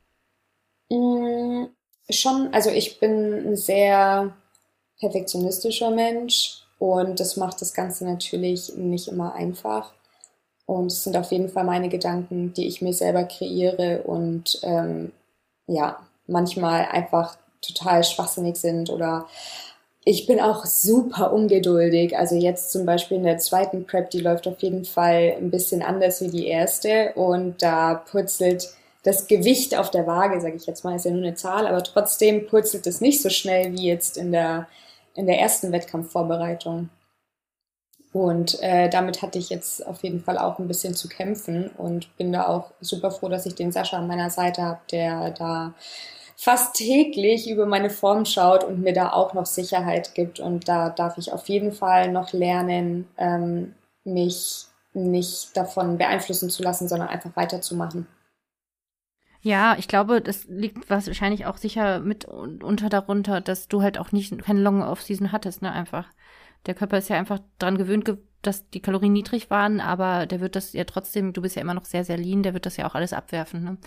[0.90, 1.66] Mm,
[2.10, 4.34] schon, also ich bin ein sehr
[5.02, 9.92] perfektionistischer Mensch und das macht das Ganze natürlich nicht immer einfach.
[10.66, 15.12] Und es sind auf jeden Fall meine Gedanken, die ich mir selber kreiere und ähm,
[15.68, 19.28] ja, manchmal einfach total schwachsinnig sind oder
[20.04, 22.18] ich bin auch super ungeduldig.
[22.18, 25.82] Also jetzt zum Beispiel in der zweiten Prep, die läuft auf jeden Fall ein bisschen
[25.82, 30.84] anders wie die erste und da purzelt das Gewicht auf der Waage, sage ich jetzt
[30.84, 34.18] mal, ist ja nur eine Zahl, aber trotzdem purzelt es nicht so schnell wie jetzt
[34.18, 34.68] in der,
[35.16, 36.90] in der ersten Wettkampfvorbereitung.
[38.14, 42.16] Und äh, damit hatte ich jetzt auf jeden Fall auch ein bisschen zu kämpfen und
[42.18, 45.74] bin da auch super froh, dass ich den Sascha an meiner Seite habe, der da
[46.42, 50.40] fast täglich über meine Form schaut und mir da auch noch Sicherheit gibt.
[50.40, 56.64] Und da darf ich auf jeden Fall noch lernen, ähm, mich nicht davon beeinflussen zu
[56.64, 58.08] lassen, sondern einfach weiterzumachen.
[59.44, 64.12] Ja, ich glaube, das liegt wahrscheinlich auch sicher mit unter darunter, dass du halt auch
[64.12, 66.08] nicht keine Long Off-Season hattest, ne, einfach.
[66.66, 68.06] Der Körper ist ja einfach dran gewöhnt
[68.42, 71.74] dass die Kalorien niedrig waren, aber der wird das ja trotzdem, du bist ja immer
[71.74, 73.64] noch sehr, sehr lean, der wird das ja auch alles abwerfen.
[73.64, 73.78] Ne?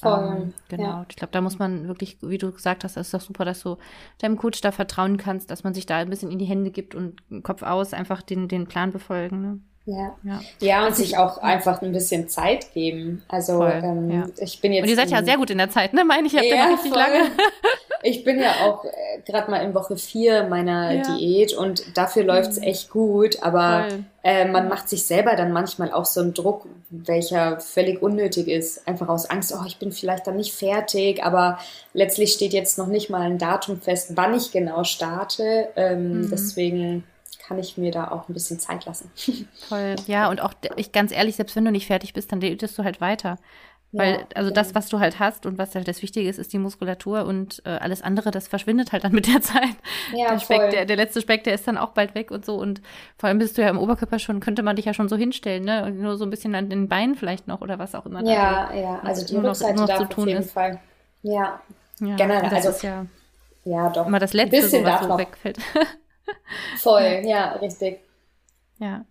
[0.00, 0.82] Voll, ähm, genau.
[0.82, 1.06] Ja.
[1.08, 3.62] Ich glaube, da muss man wirklich, wie du gesagt hast, das ist doch super, dass
[3.62, 3.76] du
[4.18, 6.94] deinem Coach da vertrauen kannst, dass man sich da ein bisschen in die Hände gibt
[6.94, 9.42] und Kopf aus einfach den, den Plan befolgen.
[9.42, 9.60] Ne?
[9.86, 10.16] Ja.
[10.22, 10.40] ja.
[10.60, 13.22] Ja, und sich auch einfach ein bisschen Zeit geben.
[13.28, 14.26] Also voll, ähm, ja.
[14.38, 14.84] ich bin jetzt.
[14.84, 16.04] Und ihr seid ja sehr gut in der Zeit, ne?
[16.04, 16.98] Meine ich, ihr habt ja, richtig voll.
[16.98, 17.30] lange.
[18.02, 21.02] Ich bin ja auch äh, gerade mal in Woche vier meiner ja.
[21.02, 22.64] Diät und dafür läuft's mhm.
[22.64, 23.88] echt gut, aber
[24.22, 28.86] äh, man macht sich selber dann manchmal auch so einen Druck, welcher völlig unnötig ist.
[28.86, 31.58] Einfach aus Angst, oh, ich bin vielleicht dann nicht fertig, aber
[31.94, 35.68] letztlich steht jetzt noch nicht mal ein Datum fest, wann ich genau starte.
[35.76, 36.30] Ähm, mhm.
[36.30, 37.04] Deswegen
[37.50, 39.10] kann ich mir da auch ein bisschen Zeit lassen.
[39.68, 39.96] Toll.
[40.06, 42.84] Ja, und auch ich ganz ehrlich, selbst wenn du nicht fertig bist, dann diätest du
[42.84, 43.38] halt weiter.
[43.92, 46.58] Weil, also das, was du halt hast und was halt das Wichtige ist, ist die
[46.58, 49.76] Muskulatur und äh, alles andere, das verschwindet halt dann mit der Zeit.
[50.14, 52.54] Ja, der, Speck, der, der, letzte Speck, der ist dann auch bald weg und so.
[52.56, 52.80] Und
[53.18, 55.64] vor allem bist du ja im Oberkörper schon, könnte man dich ja schon so hinstellen,
[55.64, 55.84] ne?
[55.84, 58.24] Und nur so ein bisschen an den Beinen vielleicht noch oder was auch immer.
[58.24, 60.52] Ja, da, ja, also die Rückseite noch, noch darf zu tun auf jeden ist.
[60.52, 60.80] Fall.
[61.22, 61.60] Ja,
[62.00, 62.42] ja generell.
[62.42, 63.06] Das also, ist ja,
[63.64, 64.06] ja, doch.
[64.06, 65.58] Immer das Letzte, so, was so wegfällt.
[66.78, 67.98] Voll, ja, richtig.
[68.78, 69.04] Ja.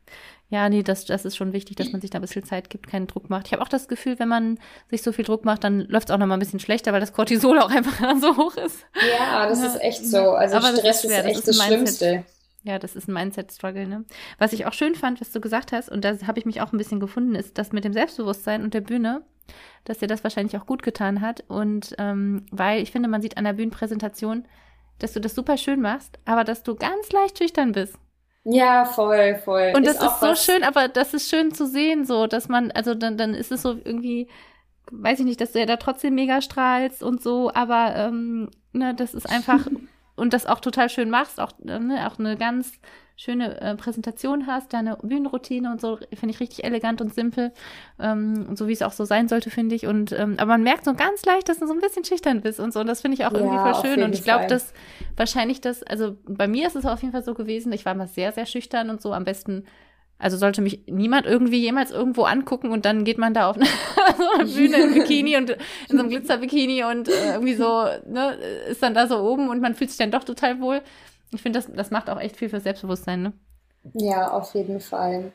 [0.51, 2.87] Ja, nee, das, das ist schon wichtig, dass man sich da ein bisschen Zeit gibt,
[2.87, 3.45] keinen Druck macht.
[3.45, 4.59] Ich habe auch das Gefühl, wenn man
[4.89, 6.99] sich so viel Druck macht, dann läuft es auch noch mal ein bisschen schlechter, weil
[6.99, 8.83] das Cortisol auch einfach so hoch ist.
[9.19, 9.67] Ja, das ja.
[9.67, 10.31] ist echt so.
[10.31, 12.25] Also Aber Stress ist, ist, echt das, das Schlimmste.
[12.63, 14.05] Ja, das ist ein Mindset-Struggle, ne?
[14.39, 16.73] Was ich auch schön fand, was du gesagt hast, und da habe ich mich auch
[16.73, 19.21] ein bisschen gefunden, ist das mit dem Selbstbewusstsein und der Bühne,
[19.85, 21.43] dass dir das wahrscheinlich auch gut getan hat.
[21.47, 24.45] Und ähm, weil ich finde, man sieht an der Bühnenpräsentation,
[24.97, 27.95] dass du das super schön machst, aber dass du ganz leicht schüchtern bist.
[28.51, 29.73] Ja, voll, voll.
[29.75, 32.71] Und das ist, ist so schön, aber das ist schön zu sehen, so, dass man,
[32.71, 34.27] also dann, dann ist es so irgendwie,
[34.91, 38.95] weiß ich nicht, dass du ja da trotzdem mega strahlst und so, aber ähm, ne,
[38.95, 39.67] das ist einfach,
[40.15, 42.71] und das auch total schön machst, auch, ne, auch eine ganz
[43.19, 47.51] schöne äh, Präsentation hast, deine Bühnenroutine und so, finde ich richtig elegant und simpel.
[47.99, 49.87] Ähm, so wie es auch so sein sollte, finde ich.
[49.87, 52.61] Und ähm, aber man merkt so ganz leicht, dass du so ein bisschen schüchtern bist
[52.61, 52.79] und so.
[52.79, 54.03] Und das finde ich auch ja, irgendwie voll schön.
[54.03, 54.73] Und ich glaube, dass
[55.17, 58.07] wahrscheinlich das, also bei mir ist es auf jeden Fall so gewesen, ich war mal
[58.07, 59.65] sehr, sehr schüchtern und so am besten.
[60.17, 63.65] Also sollte mich niemand irgendwie jemals irgendwo angucken und dann geht man da auf eine,
[64.17, 65.57] so eine Bühne im Bikini und in
[65.89, 68.37] so einem Glitzerbikini und äh, irgendwie so, ne,
[68.69, 70.81] ist dann da so oben und man fühlt sich dann doch total wohl.
[71.31, 73.33] Ich finde, das, das macht auch echt viel für Selbstbewusstsein, ne?
[73.93, 75.31] Ja, auf jeden Fall.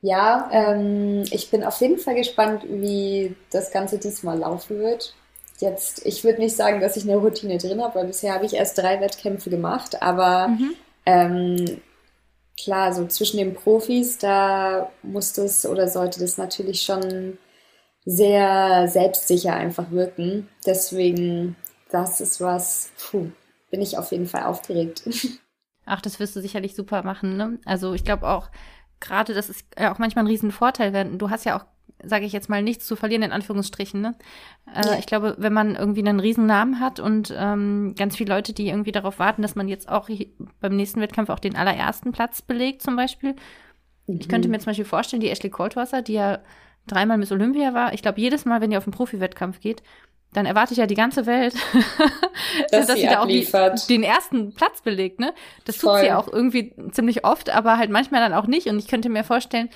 [0.00, 5.14] Ja, ähm, ich bin auf jeden Fall gespannt, wie das Ganze diesmal laufen wird.
[5.60, 8.54] Jetzt, ich würde nicht sagen, dass ich eine Routine drin habe, weil bisher habe ich
[8.54, 10.74] erst drei Wettkämpfe gemacht, aber mhm.
[11.06, 11.80] ähm,
[12.62, 17.38] klar, so zwischen den Profis, da muss das oder sollte das natürlich schon
[18.04, 20.48] sehr selbstsicher einfach wirken.
[20.66, 21.56] Deswegen,
[21.90, 23.30] das ist was, puh,
[23.74, 25.02] bin ich auf jeden Fall aufgeregt.
[25.84, 27.36] Ach, das wirst du sicherlich super machen.
[27.36, 27.58] Ne?
[27.64, 28.48] Also ich glaube auch,
[29.00, 31.64] gerade das ist ja auch manchmal ein Riesenvorteil, wenn du hast ja auch,
[32.04, 34.00] sage ich jetzt mal, nichts zu verlieren, in Anführungsstrichen.
[34.00, 34.14] Ne?
[34.72, 34.98] Äh, ja.
[35.00, 38.92] Ich glaube, wenn man irgendwie einen Riesennamen hat und ähm, ganz viele Leute, die irgendwie
[38.92, 40.08] darauf warten, dass man jetzt auch
[40.60, 43.34] beim nächsten Wettkampf auch den allerersten Platz belegt, zum Beispiel.
[44.06, 44.18] Mhm.
[44.20, 44.52] Ich könnte mhm.
[44.52, 46.38] mir zum Beispiel vorstellen, die Ashley Coldwasser, die ja
[46.86, 47.92] dreimal Miss Olympia war.
[47.92, 49.82] Ich glaube, jedes Mal, wenn ihr auf einen Profi-Wettkampf geht,
[50.34, 51.54] dann erwarte ich ja die ganze Welt,
[52.70, 53.46] dass, dass sie, da auch die,
[53.88, 55.20] den ersten Platz belegt.
[55.20, 55.32] Ne?
[55.64, 56.00] Das Voll.
[56.00, 58.66] tut sie auch irgendwie ziemlich oft, aber halt manchmal dann auch nicht.
[58.66, 59.70] Und ich könnte mir vorstellen,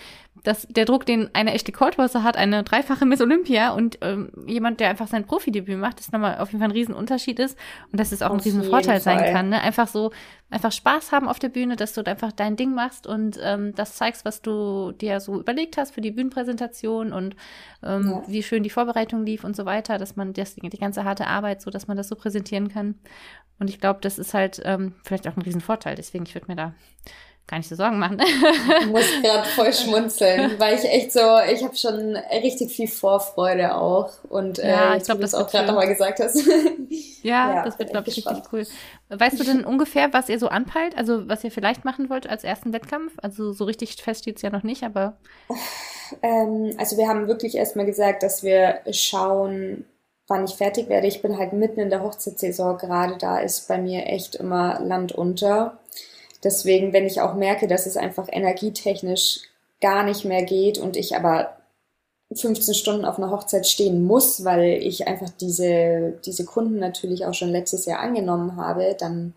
[0.44, 4.80] dass der Druck, den eine echte Coldwasser hat, eine dreifache Miss Olympia und ähm, jemand,
[4.80, 7.58] der einfach sein Profidebüt macht, das nochmal auf jeden Fall ein Riesenunterschied ist
[7.92, 9.48] und dass es auch auf ein Riesenvorteil sein kann.
[9.48, 9.60] Ne?
[9.60, 10.12] Einfach so,
[10.50, 13.96] einfach Spaß haben auf der Bühne, dass du einfach dein Ding machst und ähm, das
[13.96, 17.36] zeigst, was du dir so überlegt hast für die Bühnenpräsentation und
[17.82, 18.22] ähm, ja.
[18.26, 21.62] wie schön die Vorbereitung lief und so weiter, dass man das, die ganze harte Arbeit,
[21.62, 22.96] so dass man das so präsentieren kann.
[23.58, 25.96] Und ich glaube, das ist halt ähm, vielleicht auch ein Riesenvorteil.
[25.96, 26.74] Deswegen, ich würde mir da
[27.48, 28.20] gar nicht so Sorgen machen.
[28.80, 33.74] ich muss gerade voll schmunzeln, weil ich echt so, ich habe schon richtig viel Vorfreude
[33.74, 34.10] auch.
[34.28, 36.36] Und äh, ja, ich glaube, das auch gerade nochmal gesagt hast.
[37.22, 38.66] ja, ja, das wird, glaube ich, richtig cool.
[39.08, 40.96] Weißt du denn ungefähr, was ihr so anpeilt?
[40.96, 43.14] Also, was ihr vielleicht machen wollt als ersten Wettkampf?
[43.22, 45.16] Also, so richtig fest steht es ja noch nicht, aber.
[46.22, 49.86] Ähm, also, wir haben wirklich erstmal gesagt, dass wir schauen,
[50.28, 51.06] wann ich fertig werde.
[51.06, 53.16] Ich bin halt mitten in der Hochzeitssaison gerade.
[53.16, 55.78] Da ist bei mir echt immer Land unter.
[56.44, 59.40] Deswegen, wenn ich auch merke, dass es einfach energietechnisch
[59.80, 61.56] gar nicht mehr geht und ich aber
[62.32, 67.34] 15 Stunden auf einer Hochzeit stehen muss, weil ich einfach diese, diese Kunden natürlich auch
[67.34, 69.34] schon letztes Jahr angenommen habe, dann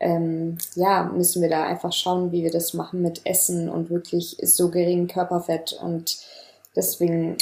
[0.00, 4.38] ähm, ja, müssen wir da einfach schauen, wie wir das machen mit Essen und wirklich
[4.42, 5.74] so geringen Körperfett.
[5.74, 6.18] Und
[6.74, 7.36] deswegen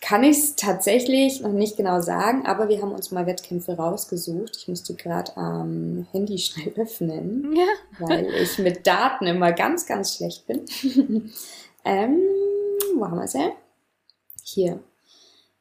[0.00, 4.56] kann ich es tatsächlich noch nicht genau sagen, aber wir haben uns mal Wettkämpfe rausgesucht.
[4.56, 8.06] Ich musste gerade am Handy schnell öffnen, ja.
[8.06, 10.64] weil ich mit Daten immer ganz, ganz schlecht bin.
[11.84, 12.20] ähm,
[12.96, 13.52] wo haben wir sie?
[14.42, 14.80] Hier.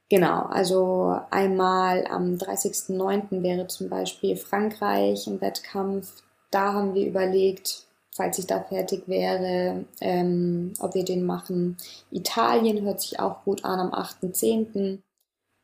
[0.10, 3.42] Genau, also einmal am 30.09.
[3.42, 6.22] wäre zum Beispiel Frankreich im Wettkampf.
[6.52, 7.85] Da haben wir überlegt,
[8.16, 11.76] falls ich da fertig wäre, ähm, ob wir den machen.
[12.12, 15.00] Italien hört sich auch gut an am 8.10.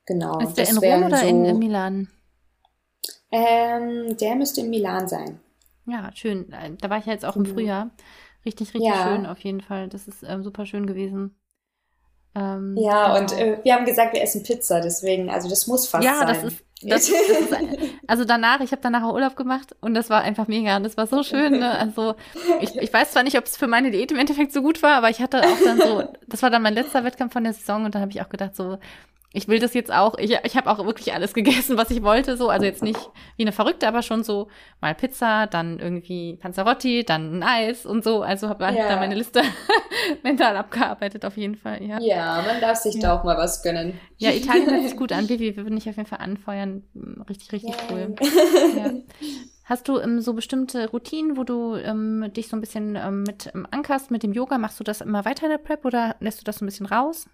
[0.05, 0.39] Genau.
[0.39, 2.09] Ist der in Rom oder so, in, in, Milan?
[3.31, 5.39] Ähm, der müsste in Milan sein.
[5.85, 6.53] Ja, schön.
[6.81, 7.53] Da war ich ja jetzt auch im mhm.
[7.53, 7.91] Frühjahr.
[8.45, 9.03] Richtig, richtig ja.
[9.03, 9.87] schön auf jeden Fall.
[9.87, 11.35] Das ist ähm, super schön gewesen.
[12.35, 13.19] Ähm, ja, genau.
[13.21, 16.27] und äh, wir haben gesagt, wir essen Pizza, deswegen, also das muss fast ja, sein.
[16.27, 17.55] Ja, das ist das, das ist,
[18.07, 21.07] also danach, ich habe danach Urlaub gemacht und das war einfach mega und das war
[21.07, 21.59] so schön.
[21.59, 21.77] Ne?
[21.77, 22.15] Also
[22.61, 24.95] ich, ich weiß zwar nicht, ob es für meine Diät im Endeffekt so gut war,
[24.95, 27.85] aber ich hatte auch dann so, das war dann mein letzter Wettkampf von der Saison
[27.85, 28.77] und dann habe ich auch gedacht so,
[29.33, 32.37] ich will das jetzt auch, ich, ich habe auch wirklich alles gegessen, was ich wollte,
[32.37, 32.99] so, also jetzt nicht
[33.37, 34.49] wie eine Verrückte, aber schon so
[34.81, 38.89] mal Pizza, dann irgendwie Panzerotti, dann ein Eis und so, also habe ja.
[38.89, 39.41] da meine Liste
[40.23, 41.99] mental abgearbeitet auf jeden Fall, ja.
[42.01, 43.01] Ja, man darf sich ja.
[43.01, 43.99] da auch mal was gönnen.
[44.17, 46.83] Ja, Italien hört sich gut an, Vivi, wir würden dich auf jeden Fall anfeuern,
[47.29, 47.83] richtig, richtig yeah.
[47.89, 48.15] cool.
[48.77, 48.91] Ja.
[49.63, 53.49] Hast du ähm, so bestimmte Routinen, wo du ähm, dich so ein bisschen ähm, mit
[53.53, 54.57] ähm, ankerst mit dem Yoga?
[54.57, 56.87] Machst du das immer weiter in der Prep oder lässt du das so ein bisschen
[56.87, 57.27] raus?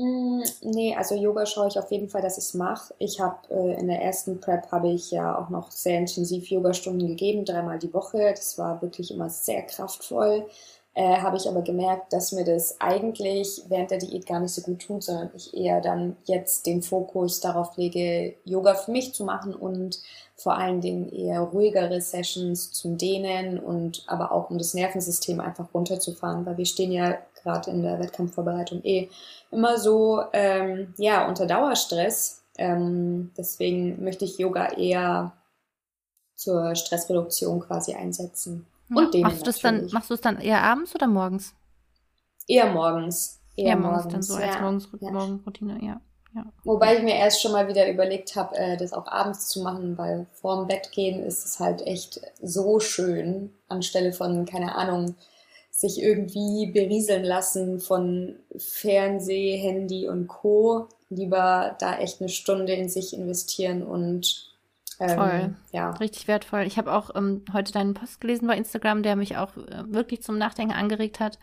[0.00, 2.94] Mm, nee, also Yoga schaue ich auf jeden Fall, dass ich es mache.
[2.98, 7.08] Ich habe äh, in der ersten Prep habe ich ja auch noch sehr intensiv Yoga-Stunden
[7.08, 8.30] gegeben, dreimal die Woche.
[8.30, 10.46] Das war wirklich immer sehr kraftvoll.
[10.94, 14.62] Äh, habe ich aber gemerkt, dass mir das eigentlich während der Diät gar nicht so
[14.62, 19.24] gut tut, sondern ich eher dann jetzt den Fokus darauf lege, Yoga für mich zu
[19.24, 20.00] machen und
[20.36, 25.72] vor allen Dingen eher ruhigere Sessions zum Dehnen und aber auch um das Nervensystem einfach
[25.74, 29.08] runterzufahren, weil wir stehen ja gerade in der Wettkampfvorbereitung eh
[29.50, 32.42] immer so ähm, ja unter Dauerstress.
[32.56, 35.32] Ähm, deswegen möchte ich Yoga eher
[36.34, 38.66] zur Stressreduktion quasi einsetzen.
[38.94, 41.54] Und ja, machst du das dann machst du es dann eher abends oder morgens?
[42.46, 43.40] Eher morgens.
[43.56, 44.48] Eher, eher morgens, morgens, dann so ja.
[44.48, 45.10] als morgens, ja.
[45.10, 46.00] Morgenroutine, ja.
[46.34, 46.44] Ja.
[46.64, 49.96] Wobei ich mir erst schon mal wieder überlegt habe, äh, das auch abends zu machen,
[49.96, 55.14] weil vorm Bett gehen ist es halt echt so schön, anstelle von, keine Ahnung,
[55.78, 60.88] sich irgendwie berieseln lassen von Fernseh, Handy und Co.
[61.08, 64.56] Lieber da echt eine Stunde in sich investieren und
[64.98, 65.56] ähm, Voll.
[65.70, 65.90] Ja.
[65.92, 66.62] Richtig wertvoll.
[66.62, 70.20] Ich habe auch ähm, heute deinen Post gelesen bei Instagram, der mich auch äh, wirklich
[70.22, 71.38] zum Nachdenken angeregt hat.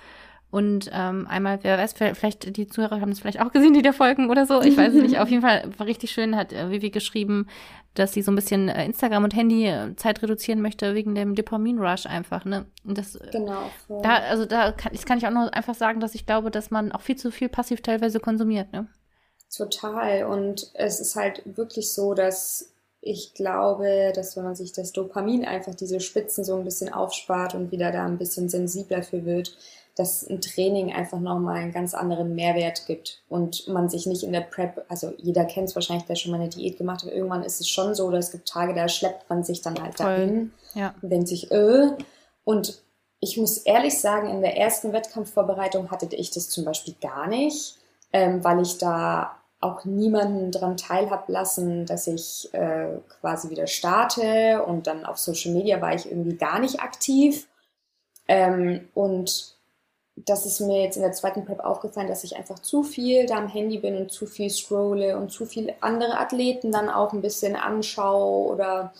[0.52, 3.92] Und ähm, einmal, wer weiß, vielleicht die Zuhörer haben es vielleicht auch gesehen, die da
[3.92, 4.62] folgen oder so.
[4.62, 5.20] Ich weiß es nicht.
[5.20, 7.48] Auf jeden Fall war richtig schön, hat äh, Vivi geschrieben,
[7.94, 11.36] dass sie so ein bisschen äh, Instagram und Handy äh, Zeit reduzieren möchte wegen dem
[11.36, 12.46] Dopamin-Rush einfach.
[12.46, 12.66] Ne?
[12.84, 13.70] Und das, äh, genau.
[13.88, 14.02] Voll.
[14.02, 16.72] Da, also da kann, das kann ich auch nur einfach sagen, dass ich glaube, dass
[16.72, 18.72] man auch viel zu viel passiv teilweise konsumiert.
[18.72, 18.88] Ne?
[19.56, 20.26] Total.
[20.26, 25.46] Und es ist halt wirklich so, dass ich glaube, dass wenn man sich das Dopamin
[25.46, 29.56] einfach diese Spitzen so ein bisschen aufspart und wieder da ein bisschen sensibler für wird,
[29.96, 34.34] dass ein Training einfach nochmal einen ganz anderen Mehrwert gibt und man sich nicht in
[34.34, 37.44] der Prep, also jeder kennt es wahrscheinlich, der schon mal eine Diät gemacht hat, irgendwann
[37.44, 40.06] ist es schon so, dass es gibt Tage, da schleppt man sich dann halt Voll.
[40.06, 40.94] dahin ja.
[41.02, 41.92] und denkt sich, äh,
[42.44, 42.82] und
[43.22, 47.78] ich muss ehrlich sagen, in der ersten Wettkampfvorbereitung hatte ich das zum Beispiel gar nicht,
[48.12, 54.64] ähm, weil ich da auch niemanden daran teilhaben lassen, dass ich äh, quasi wieder starte
[54.64, 57.48] und dann auf Social Media war ich irgendwie gar nicht aktiv.
[58.28, 59.55] Ähm, und
[60.15, 63.36] das ist mir jetzt in der zweiten Prep aufgefallen, dass ich einfach zu viel da
[63.36, 67.21] am Handy bin und zu viel scrolle und zu viele andere Athleten dann auch ein
[67.21, 68.93] bisschen anschaue oder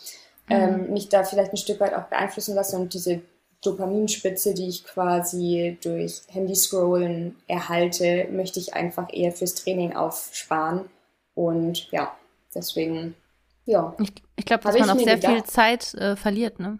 [0.50, 0.92] ähm, mhm.
[0.92, 3.22] mich da vielleicht ein Stück weit auch beeinflussen lasse und diese
[3.62, 10.88] Dopaminspitze, die ich quasi durch Handyscrollen erhalte, möchte ich einfach eher fürs Training aufsparen.
[11.34, 12.14] Und ja,
[12.54, 13.14] deswegen,
[13.64, 13.94] ja.
[13.98, 15.32] Ich, ich glaube, dass man auch sehr gedacht.
[15.32, 16.78] viel Zeit äh, verliert, ne?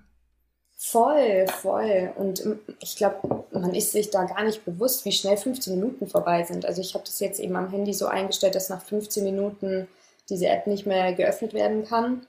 [0.78, 2.12] Voll, voll.
[2.16, 6.06] Und ähm, ich glaube, man ist sich da gar nicht bewusst, wie schnell 15 Minuten
[6.06, 6.66] vorbei sind.
[6.66, 9.88] Also ich habe das jetzt eben am Handy so eingestellt, dass nach 15 Minuten
[10.28, 12.26] diese App nicht mehr geöffnet werden kann.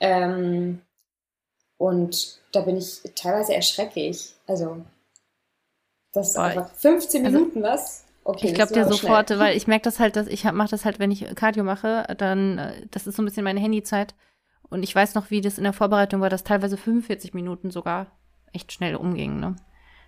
[0.00, 0.80] Ähm,
[1.78, 4.34] und da bin ich teilweise erschrecklich.
[4.46, 4.84] Also,
[6.12, 8.04] das ist einfach 15 also, Minuten was.
[8.24, 9.38] Okay, ich glaube dir sofort, schnell.
[9.38, 12.58] weil ich merke das halt, dass ich mache das halt, wenn ich Cardio mache, dann,
[12.58, 14.14] äh, das ist so ein bisschen meine Handyzeit.
[14.74, 18.08] Und ich weiß noch, wie das in der Vorbereitung war, dass teilweise 45 Minuten sogar
[18.52, 19.54] echt schnell umging, ne?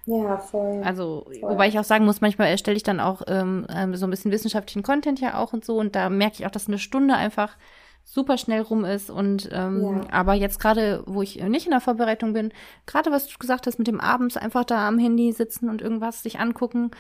[0.07, 0.83] Ja, voll.
[0.85, 1.51] Also, voll.
[1.51, 4.33] wobei ich auch sagen muss, manchmal erstelle ich dann auch ähm, ähm, so ein bisschen
[4.33, 5.79] wissenschaftlichen Content ja auch und so.
[5.79, 7.57] Und da merke ich auch, dass eine Stunde einfach
[8.03, 9.09] super schnell rum ist.
[9.09, 10.01] Und ähm, ja.
[10.11, 12.53] aber jetzt gerade, wo ich nicht in der Vorbereitung bin,
[12.87, 16.25] gerade was du gesagt hast, mit dem abends einfach da am Handy sitzen und irgendwas
[16.25, 16.91] sich angucken,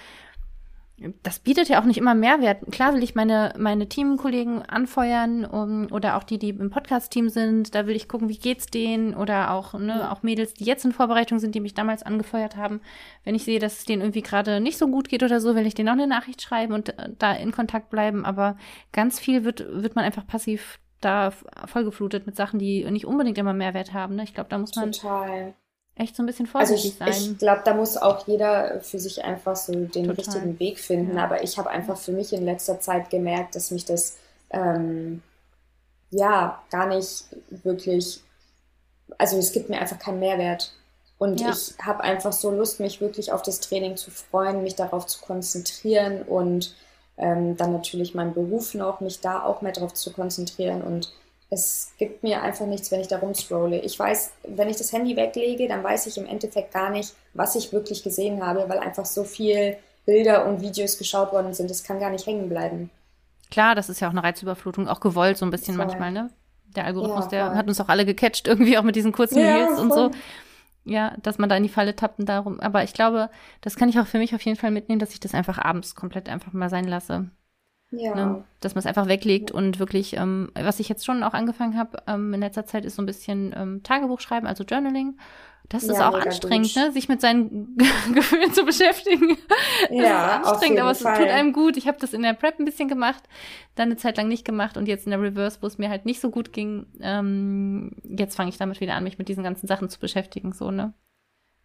[1.23, 2.63] das bietet ja auch nicht immer Mehrwert.
[2.73, 7.75] Klar will ich meine, meine Teamkollegen anfeuern um, oder auch die, die im Podcast-Team sind.
[7.75, 10.93] Da will ich gucken, wie geht's denen oder auch, ne, auch Mädels, die jetzt in
[10.93, 12.81] Vorbereitung sind, die mich damals angefeuert haben.
[13.25, 15.67] Wenn ich sehe, dass es denen irgendwie gerade nicht so gut geht oder so, will
[15.67, 18.25] ich denen auch eine Nachricht schreiben und äh, da in Kontakt bleiben.
[18.25, 18.57] Aber
[18.93, 21.31] ganz viel wird, wird man einfach passiv da
[21.67, 24.17] vollgeflutet mit Sachen, die nicht unbedingt immer Mehrwert haben.
[24.17, 24.25] Ne?
[24.25, 25.55] Ich glaube, da muss man Total.
[25.97, 27.33] Echt so ein bisschen vorsichtig also ich, sein.
[27.33, 30.15] Ich glaube, da muss auch jeder für sich einfach so den Total.
[30.15, 31.17] richtigen Weg finden.
[31.17, 31.25] Ja.
[31.25, 34.17] Aber ich habe einfach für mich in letzter Zeit gemerkt, dass mich das
[34.51, 35.23] ähm,
[36.11, 38.21] ja gar nicht wirklich,
[39.19, 40.73] also es gibt mir einfach keinen Mehrwert.
[41.19, 41.51] Und ja.
[41.51, 45.21] ich habe einfach so Lust, mich wirklich auf das Training zu freuen, mich darauf zu
[45.23, 46.75] konzentrieren und
[47.17, 51.15] ähm, dann natürlich mein Beruf noch, mich da auch mehr darauf zu konzentrieren und
[51.51, 53.81] es gibt mir einfach nichts, wenn ich da rumscrolle.
[53.81, 57.55] Ich weiß, wenn ich das Handy weglege, dann weiß ich im Endeffekt gar nicht, was
[57.55, 61.71] ich wirklich gesehen habe, weil einfach so viel Bilder und Videos geschaut worden sind.
[61.71, 62.91] Das kann gar nicht hängen bleiben.
[63.51, 65.87] Klar, das ist ja auch eine Reizüberflutung, auch gewollt so ein bisschen voll.
[65.87, 66.31] manchmal, ne?
[66.75, 69.55] Der Algorithmus, ja, der hat uns auch alle gecatcht, irgendwie auch mit diesen kurzen ja,
[69.55, 70.11] Reels und so
[70.87, 72.61] ja, dass man da in die Falle tappt und darum.
[72.61, 73.29] Aber ich glaube,
[73.61, 75.95] das kann ich auch für mich auf jeden Fall mitnehmen, dass ich das einfach abends
[75.95, 77.29] komplett einfach mal sein lasse.
[77.91, 78.15] Ja.
[78.15, 78.45] Ne?
[78.61, 82.03] Dass man es einfach weglegt und wirklich, ähm, was ich jetzt schon auch angefangen habe
[82.07, 85.17] ähm, in letzter Zeit, ist so ein bisschen ähm, Tagebuch schreiben, also Journaling.
[85.69, 86.93] Das ist ja, auch anstrengend, ne?
[86.93, 87.77] sich mit seinen
[88.15, 89.37] Gefühlen zu beschäftigen.
[89.91, 91.19] Ja, das ist anstrengend, aber es Fall.
[91.19, 91.77] tut einem gut.
[91.77, 93.25] Ich habe das in der Prep ein bisschen gemacht,
[93.75, 96.07] dann eine Zeit lang nicht gemacht und jetzt in der Reverse, wo es mir halt
[96.07, 99.67] nicht so gut ging, ähm, jetzt fange ich damit wieder an, mich mit diesen ganzen
[99.67, 100.93] Sachen zu beschäftigen, so, ne?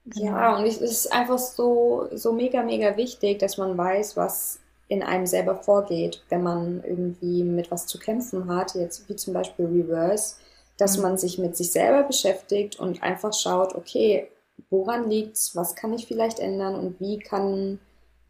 [0.06, 0.26] Genau.
[0.26, 4.61] Ja, und es ist einfach so, so mega, mega wichtig, dass man weiß, was
[4.91, 9.34] in einem selber vorgeht, wenn man irgendwie mit was zu kämpfen hat, jetzt wie zum
[9.34, 10.36] Beispiel Reverse
[10.82, 11.04] dass mhm.
[11.04, 14.27] man sich mit sich selber beschäftigt und einfach schaut, okay,
[14.69, 17.80] woran liegt's, was kann ich vielleicht ändern und wie kann,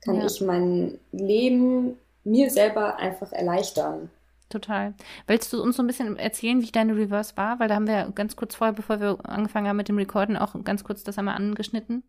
[0.04, 0.26] kann ja.
[0.26, 4.10] ich mein Leben mir selber einfach erleichtern.
[4.50, 4.94] Total.
[5.28, 7.60] Willst du uns so ein bisschen erzählen, wie deine Reverse war?
[7.60, 10.54] Weil da haben wir ganz kurz vorher, bevor wir angefangen haben mit dem Recorden, auch
[10.66, 12.04] ganz kurz das einmal angeschnitten.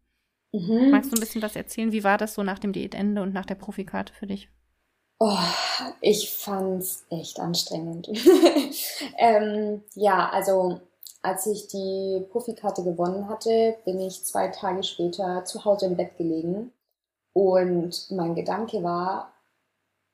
[0.52, 0.90] Mhm.
[0.90, 1.92] Magst du ein bisschen was erzählen?
[1.92, 4.48] Wie war das so nach dem Diätende und nach der Profikarte für dich?
[5.18, 5.38] Oh,
[6.00, 8.08] ich fand's echt anstrengend.
[9.18, 10.80] ähm, ja, also
[11.22, 16.16] als ich die Profikarte gewonnen hatte, bin ich zwei Tage später zu Hause im Bett
[16.18, 16.72] gelegen
[17.32, 19.32] und mein Gedanke war,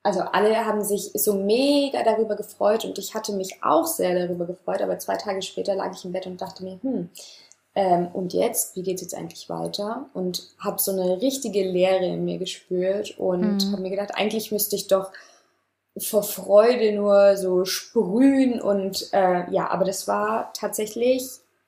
[0.03, 4.45] also alle haben sich so mega darüber gefreut und ich hatte mich auch sehr darüber
[4.45, 7.09] gefreut, aber zwei Tage später lag ich im Bett und dachte mir, hm,
[7.79, 10.09] ähm, und jetzt, wie geht es jetzt eigentlich weiter?
[10.13, 13.71] Und habe so eine richtige Leere in mir gespürt und mhm.
[13.71, 15.13] habe mir gedacht, eigentlich müsste ich doch
[15.97, 21.23] vor Freude nur so sprühen und äh, ja, aber das war tatsächlich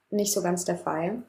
[0.10, 1.24] nicht so ganz der Fall.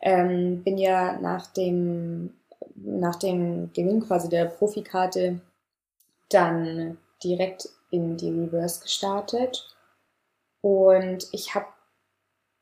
[0.00, 2.34] Ähm, bin ja nach dem
[2.74, 5.40] nach dem Gewinn quasi der Profikarte
[6.30, 9.68] dann direkt in die Reverse gestartet
[10.62, 11.66] und ich habe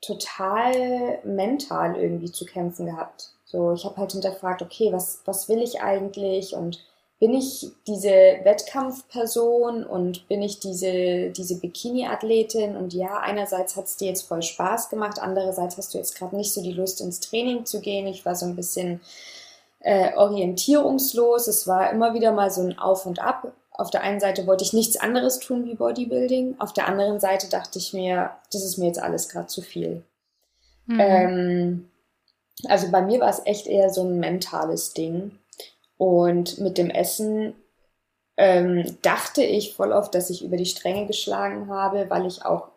[0.06, 3.30] total mental irgendwie zu kämpfen gehabt.
[3.44, 6.84] So, ich habe halt hinterfragt, okay, was, was will ich eigentlich und
[7.20, 13.96] bin ich diese Wettkampfperson und bin ich diese, diese Bikini-Athletin und ja, einerseits hat es
[13.96, 17.20] dir jetzt voll Spaß gemacht, andererseits hast du jetzt gerade nicht so die Lust ins
[17.20, 18.06] Training zu gehen.
[18.06, 19.00] Ich war so ein bisschen
[19.80, 21.46] äh, orientierungslos.
[21.46, 23.52] Es war immer wieder mal so ein Auf und Ab.
[23.76, 26.56] Auf der einen Seite wollte ich nichts anderes tun wie Bodybuilding.
[26.58, 30.04] Auf der anderen Seite dachte ich mir, das ist mir jetzt alles gerade zu viel.
[30.86, 31.00] Mhm.
[31.00, 31.90] Ähm,
[32.68, 35.32] also bei mir war es echt eher so ein mentales Ding.
[35.96, 37.54] Und mit dem Essen
[38.36, 42.68] ähm, dachte ich voll oft, dass ich über die Stränge geschlagen habe, weil ich auch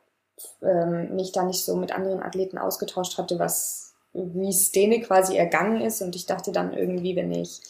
[0.62, 5.38] ähm, mich da nicht so mit anderen Athleten ausgetauscht hatte, was wie es denen quasi
[5.38, 6.02] ergangen ist.
[6.02, 7.62] Und ich dachte dann irgendwie, wenn ich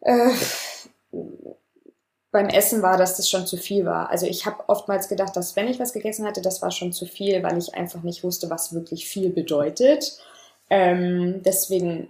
[0.00, 0.30] äh,
[2.32, 4.10] beim Essen war, dass das schon zu viel war.
[4.10, 7.06] Also ich habe oftmals gedacht, dass wenn ich was gegessen hatte, das war schon zu
[7.06, 10.18] viel, weil ich einfach nicht wusste, was wirklich viel bedeutet.
[10.68, 12.08] Ähm, deswegen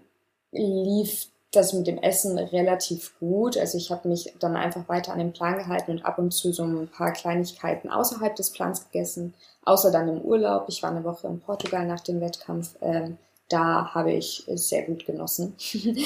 [0.52, 3.56] lief das mit dem Essen relativ gut.
[3.56, 6.52] Also ich habe mich dann einfach weiter an den Plan gehalten und ab und zu
[6.52, 10.66] so ein paar Kleinigkeiten außerhalb des Plans gegessen, außer dann im Urlaub.
[10.68, 12.76] Ich war eine Woche in Portugal nach dem Wettkampf.
[12.82, 13.16] Ähm,
[13.50, 15.54] da habe ich sehr gut genossen.
[15.74, 15.96] mhm.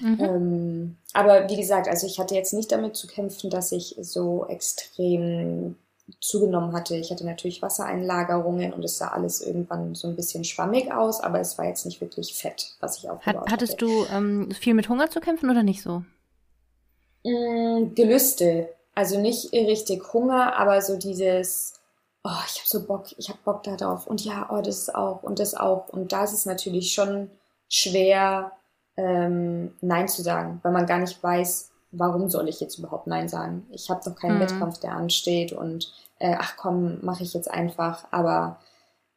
[0.20, 4.46] ähm, aber wie gesagt, also ich hatte jetzt nicht damit zu kämpfen, dass ich so
[4.48, 5.76] extrem
[6.20, 6.96] zugenommen hatte.
[6.96, 11.40] Ich hatte natürlich Wassereinlagerungen und es sah alles irgendwann so ein bisschen schwammig aus, aber
[11.40, 13.86] es war jetzt nicht wirklich fett, was ich aufgebaut Hat, Hattest hatte.
[13.86, 16.04] du ähm, viel mit Hunger zu kämpfen oder nicht so?
[17.24, 18.68] Mm, Gelüste.
[18.94, 21.74] Also nicht richtig Hunger, aber so dieses,
[22.24, 25.22] oh, ich habe so Bock, ich habe Bock darauf und ja, oh, das ist auch
[25.22, 25.88] und das auch.
[25.90, 27.30] Und da ist es natürlich schon
[27.68, 28.52] schwer,
[28.96, 33.28] ähm, Nein zu sagen, weil man gar nicht weiß, warum soll ich jetzt überhaupt Nein
[33.28, 33.66] sagen?
[33.70, 34.40] Ich habe doch keinen mhm.
[34.40, 38.06] Wettkampf, der ansteht und äh, ach komm, mache ich jetzt einfach.
[38.10, 38.58] Aber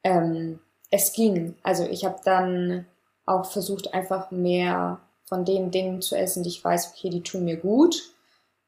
[0.03, 0.59] ähm,
[0.91, 1.55] es ging.
[1.63, 2.85] Also ich habe dann
[3.25, 7.45] auch versucht, einfach mehr von den Dingen zu essen, die ich weiß, okay, die tun
[7.45, 8.01] mir gut.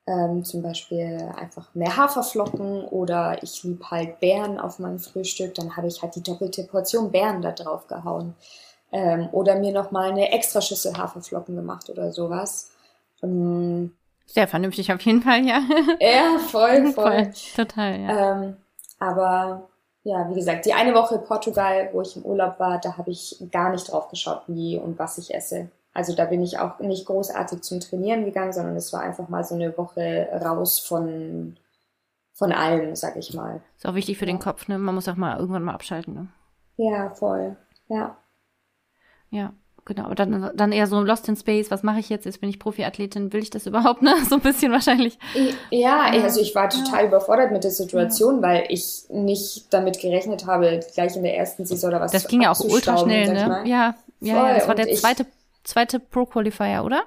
[0.10, 5.78] Ähm, zum Beispiel einfach mehr Haferflocken oder ich lieb halt Beeren auf meinem Frühstück, dann
[5.78, 8.34] habe ich halt die doppelte Portion Beeren da drauf gehauen.
[8.92, 12.72] Ähm, oder mir nochmal eine extra Schüssel Haferflocken gemacht oder sowas.
[13.22, 13.94] Ähm,
[14.26, 15.62] sehr vernünftig auf jeden Fall, ja.
[16.00, 17.26] Ja, voll, voll.
[17.26, 18.32] voll total, ja.
[18.32, 18.58] Ähm,
[18.98, 19.70] aber
[20.04, 23.38] ja, wie gesagt, die eine Woche Portugal, wo ich im Urlaub war, da habe ich
[23.52, 25.70] gar nicht drauf geschaut, wie und was ich esse.
[26.00, 29.44] Also da bin ich auch nicht großartig zum Trainieren gegangen, sondern es war einfach mal
[29.44, 31.58] so eine Woche raus von,
[32.32, 33.60] von allem, sag ich mal.
[33.76, 34.80] Ist auch wichtig für den Kopf, ne?
[34.80, 36.28] Man muss auch mal irgendwann mal abschalten, ne?
[36.78, 37.58] Ja, voll.
[37.90, 38.16] Ja.
[39.30, 39.52] Ja.
[39.84, 42.26] Genau, aber dann, dann eher so Lost in Space, was mache ich jetzt?
[42.26, 44.14] Jetzt bin ich Profiathletin, will ich das überhaupt, ne?
[44.30, 45.20] So ein bisschen wahrscheinlich.
[45.70, 47.08] Ja, also ich war total ja.
[47.08, 48.42] überfordert mit der Situation, ja.
[48.42, 52.44] weil ich nicht damit gerechnet habe, gleich in der ersten Saison oder was Das ging
[52.44, 53.64] ja auch ultra schnell, ne?
[53.66, 55.26] Ja, ja, ja, das war der zweite,
[55.70, 57.04] zweite Pro-Qualifier, oder?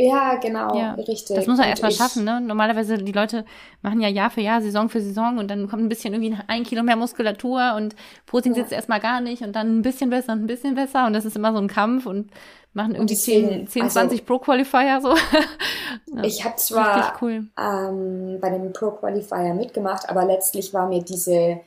[0.00, 0.92] Ja, genau, ja.
[0.94, 1.36] richtig.
[1.36, 2.40] Das muss man erstmal schaffen, ne?
[2.40, 3.44] Normalerweise, die Leute
[3.82, 6.62] machen ja Jahr für Jahr, Saison für Saison und dann kommt ein bisschen irgendwie ein
[6.62, 7.96] Kilo mehr Muskulatur und
[8.26, 8.60] Posing ja.
[8.60, 11.24] sitzt erstmal gar nicht und dann ein bisschen besser und ein bisschen besser und das
[11.24, 12.30] ist immer so ein Kampf und
[12.74, 15.08] machen irgendwie deswegen, 10, 10 also, 20 Pro-Qualifier so.
[16.14, 17.48] ja, ich habe zwar cool.
[17.58, 21.60] ähm, bei dem Pro-Qualifier mitgemacht, aber letztlich war mir diese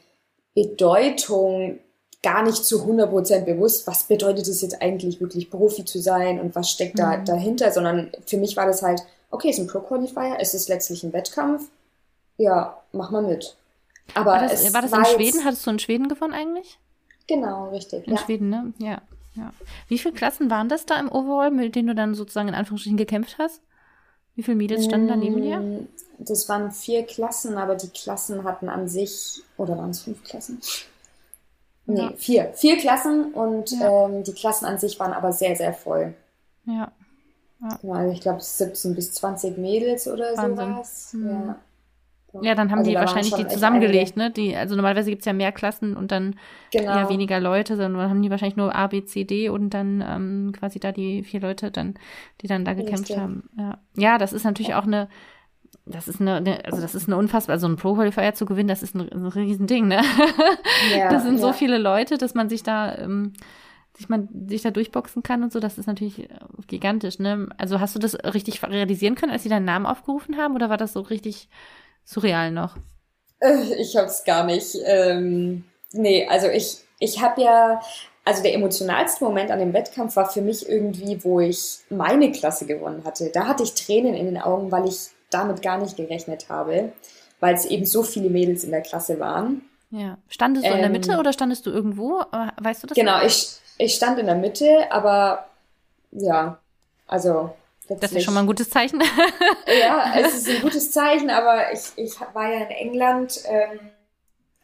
[0.55, 1.79] Bedeutung
[2.23, 6.55] gar nicht zu 100% bewusst, was bedeutet es jetzt eigentlich wirklich Profi zu sein und
[6.55, 7.25] was steckt da mhm.
[7.25, 9.01] dahinter, sondern für mich war das halt,
[9.31, 11.69] okay, es ist ein Pro-Qualifier, es ist letztlich ein Wettkampf,
[12.37, 13.55] ja, mach mal mit.
[14.13, 15.45] Aber war das, war das war in Schweden?
[15.45, 16.79] Hattest du in Schweden gewonnen eigentlich?
[17.27, 18.07] Genau, richtig.
[18.07, 18.19] In ja.
[18.19, 18.73] Schweden, ne?
[18.77, 19.01] Ja,
[19.35, 19.53] ja.
[19.87, 22.97] Wie viele Klassen waren das da im Overall, mit denen du dann sozusagen in Anführungsstrichen
[22.97, 23.61] gekämpft hast?
[24.35, 25.59] Wie viele Mädels standen da neben dir?
[25.59, 25.87] Mm,
[26.19, 30.59] das waren vier Klassen, aber die Klassen hatten an sich, oder waren es fünf Klassen?
[31.85, 32.13] Nee, ja.
[32.15, 32.51] vier.
[32.53, 34.05] Vier Klassen und ja.
[34.05, 36.13] ähm, die Klassen an sich waren aber sehr, sehr voll.
[36.65, 36.91] Ja.
[37.61, 37.77] ja.
[37.81, 40.55] Genau, also ich glaube 17 bis 20 Mädels oder Wahnsinn.
[40.55, 41.13] sowas.
[41.13, 41.29] Mhm.
[41.29, 41.55] Ja.
[42.41, 44.31] Ja, dann haben also die wahrscheinlich die zusammengelegt, ne?
[44.31, 46.35] Die, also normalerweise gibt es ja mehr Klassen und dann
[46.71, 46.97] genau.
[46.97, 50.53] eher weniger Leute, sondern haben die wahrscheinlich nur A, B, C, D und dann ähm,
[50.57, 51.95] quasi da die vier Leute dann,
[52.41, 53.17] die dann da gekämpft Richtig.
[53.17, 53.49] haben.
[53.57, 53.79] Ja.
[53.97, 55.09] ja, das ist natürlich auch eine,
[55.85, 58.95] das ist eine, also das ist eine unfassbar, also ein Pro-Qualifier zu gewinnen, das ist
[58.95, 60.01] ein, ein Riesending, ne?
[60.95, 61.41] Ja, das sind ja.
[61.41, 63.33] so viele Leute, dass man sich da, ähm,
[63.97, 66.27] sich man sich da durchboxen kann und so, das ist natürlich äh,
[66.67, 67.49] gigantisch, ne?
[67.57, 70.77] Also hast du das richtig realisieren können, als sie deinen Namen aufgerufen haben, oder war
[70.77, 71.49] das so richtig
[72.05, 72.77] surreal noch?
[73.39, 74.77] Äh, ich hab's gar nicht.
[74.85, 75.63] Ähm,
[75.93, 77.81] nee, also ich, ich habe ja,
[78.23, 82.67] also der emotionalste Moment an dem Wettkampf war für mich irgendwie, wo ich meine Klasse
[82.67, 83.31] gewonnen hatte.
[83.33, 86.91] Da hatte ich Tränen in den Augen, weil ich damit gar nicht gerechnet habe,
[87.39, 89.63] weil es eben so viele Mädels in der Klasse waren.
[89.89, 90.17] Ja.
[90.29, 92.21] Standest du ähm, in der ähm, Mitte oder standest du irgendwo?
[92.61, 92.95] Weißt du das?
[92.95, 95.45] Genau, ich, ich stand in der Mitte, aber
[96.11, 96.59] ja,
[97.07, 97.53] also
[97.87, 98.09] plötzlich.
[98.09, 99.01] Das ist schon mal ein gutes Zeichen.
[99.67, 103.79] ja, es ist ein gutes Zeichen, aber ich, ich war ja in England ähm,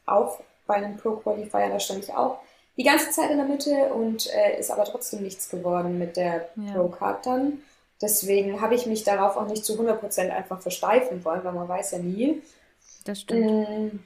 [0.05, 2.39] auch bei einem Pro Qualifier, da stand ich auch
[2.77, 6.49] die ganze Zeit in der Mitte und äh, ist aber trotzdem nichts geworden mit der
[6.55, 6.73] ja.
[6.73, 7.59] Pro Card dann.
[8.01, 11.91] Deswegen habe ich mich darauf auch nicht zu 100% einfach versteifen wollen, weil man weiß
[11.91, 12.41] ja nie.
[13.05, 13.45] Das stimmt.
[13.45, 13.99] Mm,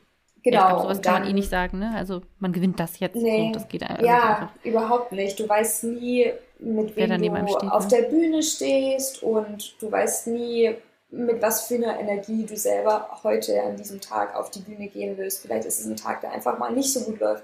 [0.43, 0.57] Genau.
[0.57, 1.93] Ja, ich glaube, sowas kann man eh nicht sagen, ne?
[1.95, 3.15] Also man gewinnt das jetzt.
[3.15, 4.03] Nee, so, das geht einfach.
[4.03, 5.39] Ja, überhaupt nicht.
[5.39, 7.89] Du weißt nie, mit wem du steht, auf ne?
[7.89, 10.75] der Bühne stehst und du weißt nie,
[11.11, 15.17] mit was für einer Energie du selber heute an diesem Tag auf die Bühne gehen
[15.17, 15.41] willst.
[15.41, 17.43] Vielleicht ist es ein Tag, der einfach mal nicht so gut läuft.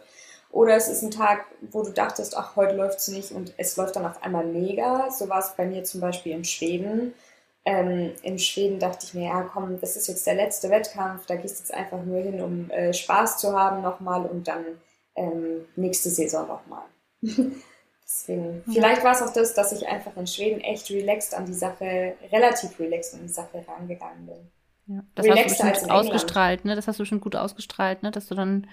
[0.51, 3.75] Oder es ist ein Tag, wo du dachtest, ach, heute läuft es nicht und es
[3.77, 5.09] läuft dann auf einmal mega.
[5.11, 7.13] So war es bei mir zum Beispiel in Schweden
[7.67, 11.35] ähm, in Schweden dachte ich mir, ja komm, das ist jetzt der letzte Wettkampf, da
[11.35, 14.63] gehst du jetzt einfach nur hin, um äh, Spaß zu haben nochmal und dann
[15.15, 16.85] ähm, nächste Saison nochmal.
[18.05, 18.73] Deswegen, ja.
[18.73, 22.13] vielleicht war es auch das, dass ich einfach in Schweden echt relaxed an die Sache,
[22.31, 24.95] relativ relaxed an die Sache rangegangen bin.
[24.95, 26.75] Ja, das Relaxter hast du bestimmt ausgestrahlt, ne?
[26.77, 28.11] Das hast du schon gut ausgestrahlt, ne?
[28.11, 28.67] Dass du dann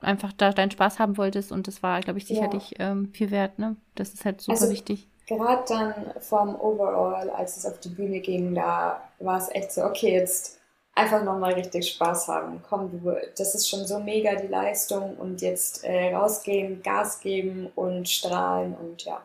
[0.00, 2.90] einfach da deinen Spaß haben wolltest und das war, glaube ich, sicherlich ja.
[2.90, 3.76] ähm, viel wert, ne?
[3.94, 8.20] Das ist halt super also, wichtig gerade dann vom Overall, als es auf die Bühne
[8.20, 10.58] ging, da war es echt so, okay, jetzt
[10.94, 12.62] einfach nochmal richtig Spaß haben.
[12.68, 17.68] Komm, du, das ist schon so mega die Leistung und jetzt äh, rausgehen, Gas geben
[17.76, 19.20] und strahlen und ja.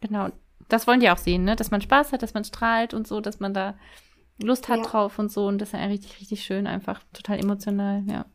[0.00, 0.28] Genau,
[0.68, 1.56] das wollen die auch sehen, ne?
[1.56, 3.74] Dass man Spaß hat, dass man strahlt und so, dass man da
[4.42, 4.84] Lust hat ja.
[4.84, 8.26] drauf und so und das ist ja richtig, richtig schön, einfach total emotional, ja.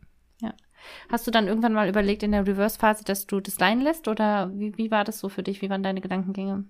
[1.11, 4.51] Hast du dann irgendwann mal überlegt in der Reverse-Phase, dass du das leihen lässt oder
[4.53, 5.61] wie, wie war das so für dich?
[5.61, 6.65] Wie waren deine Gedankengänge?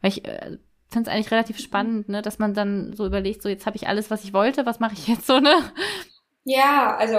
[0.00, 3.48] Weil ich äh, finde es eigentlich relativ spannend, ne, dass man dann so überlegt, so
[3.48, 5.54] jetzt habe ich alles, was ich wollte, was mache ich jetzt so, ne?
[6.44, 7.18] Ja, also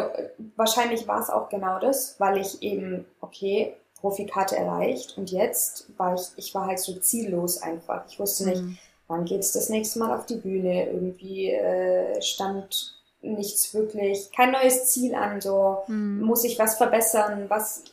[0.55, 6.15] wahrscheinlich war es auch genau das, weil ich eben, okay, Profikarte erreicht und jetzt war
[6.15, 8.05] ich, ich war halt so ziellos einfach.
[8.07, 8.77] Ich wusste nicht, mhm.
[9.07, 10.89] wann geht's das nächste Mal auf die Bühne.
[10.89, 12.96] Irgendwie äh, stand
[13.33, 16.21] nichts wirklich, kein neues Ziel an, so mhm.
[16.21, 17.83] muss ich was verbessern, was,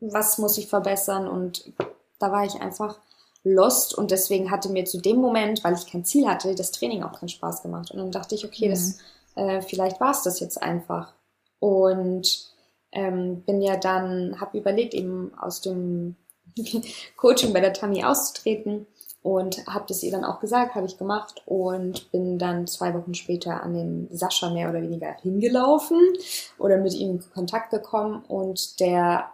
[0.00, 1.72] was muss ich verbessern und
[2.18, 2.98] da war ich einfach
[3.44, 7.02] lost und deswegen hatte mir zu dem Moment, weil ich kein Ziel hatte, das Training
[7.02, 8.70] auch keinen Spaß gemacht und dann dachte ich, okay, mhm.
[8.70, 8.98] das,
[9.36, 11.12] äh, vielleicht war es das jetzt einfach
[11.58, 12.50] und
[12.92, 16.16] ähm, bin ja dann, habe überlegt, eben aus dem
[17.16, 18.86] Coaching bei der Tammy auszutreten
[19.26, 23.12] und habe das ihr dann auch gesagt, habe ich gemacht und bin dann zwei Wochen
[23.12, 26.00] später an den Sascha mehr oder weniger hingelaufen
[26.60, 29.28] oder mit ihm in Kontakt gekommen und der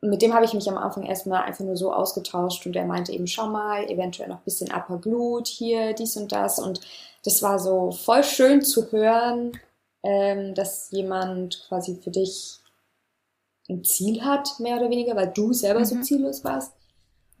[0.00, 3.12] mit dem habe ich mich am Anfang erstmal einfach nur so ausgetauscht und er meinte
[3.12, 6.80] eben, schau mal, eventuell noch ein bisschen Upper Glut hier, dies und das und
[7.22, 9.52] das war so voll schön zu hören,
[10.02, 12.58] ähm, dass jemand quasi für dich
[13.68, 15.84] ein Ziel hat, mehr oder weniger, weil du selber mhm.
[15.84, 16.72] so ziellos warst.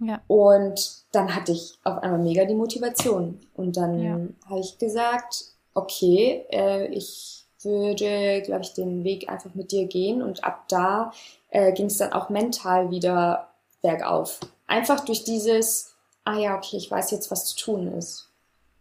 [0.00, 0.20] Ja.
[0.26, 3.38] Und dann hatte ich auf einmal mega die Motivation.
[3.54, 4.18] Und dann ja.
[4.48, 5.44] habe ich gesagt,
[5.74, 10.22] okay, äh, ich würde, glaube ich, den Weg einfach mit dir gehen.
[10.22, 11.12] Und ab da
[11.50, 13.48] äh, ging es dann auch mental wieder
[13.82, 14.40] bergauf.
[14.66, 15.94] Einfach durch dieses,
[16.24, 18.30] ah ja, okay, ich weiß jetzt, was zu tun ist.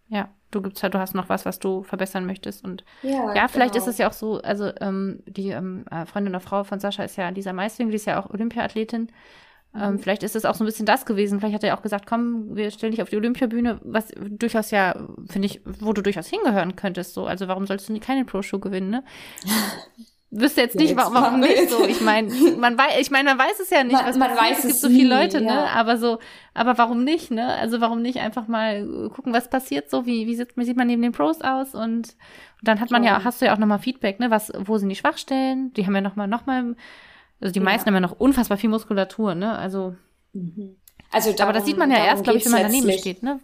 [0.07, 2.63] Ja, du gibst halt, du hast noch was, was du verbessern möchtest.
[2.63, 3.85] Und ja, ja vielleicht genau.
[3.85, 7.03] ist es ja auch so, also ähm, die ähm, äh, Freundin oder Frau von Sascha
[7.03, 9.11] ist ja Lisa Meisling, die ist ja auch Olympiaathletin.
[9.75, 9.99] Ähm, mhm.
[9.99, 11.39] vielleicht ist es auch so ein bisschen das gewesen.
[11.39, 14.95] Vielleicht hat er auch gesagt, komm, wir stellen dich auf die Olympiabühne, was durchaus ja,
[15.29, 17.13] finde ich, wo du durchaus hingehören könntest.
[17.13, 19.03] So, also warum sollst du keine Pro-Show gewinnen, ne?
[20.31, 21.85] wüsste jetzt nicht, warum, warum nicht so.
[21.85, 23.93] Ich meine, man weiß, ich meine, man weiß es ja nicht.
[23.93, 25.47] Man, was man weiß es, gibt so viele Leute, ne?
[25.47, 25.53] ja.
[25.55, 25.69] ne?
[25.71, 26.19] Aber so,
[26.53, 27.47] aber warum nicht, ne?
[27.55, 31.01] Also warum nicht einfach mal gucken, was passiert so, wie, wie sieht, sieht man neben
[31.01, 32.15] den Pros aus und, und
[32.61, 34.29] dann hat man ja, hast du ja auch nochmal Feedback, ne?
[34.29, 35.73] Was, wo sind die Schwachstellen?
[35.73, 36.75] Die haben ja nochmal, nochmal,
[37.41, 37.65] also die ja.
[37.65, 39.57] meisten haben ja noch unfassbar viel Muskulatur, ne?
[39.57, 39.95] Also,
[40.33, 40.77] mhm.
[41.11, 43.39] also darum, aber das sieht man ja erst, glaube ich, wenn man daneben steht, ne?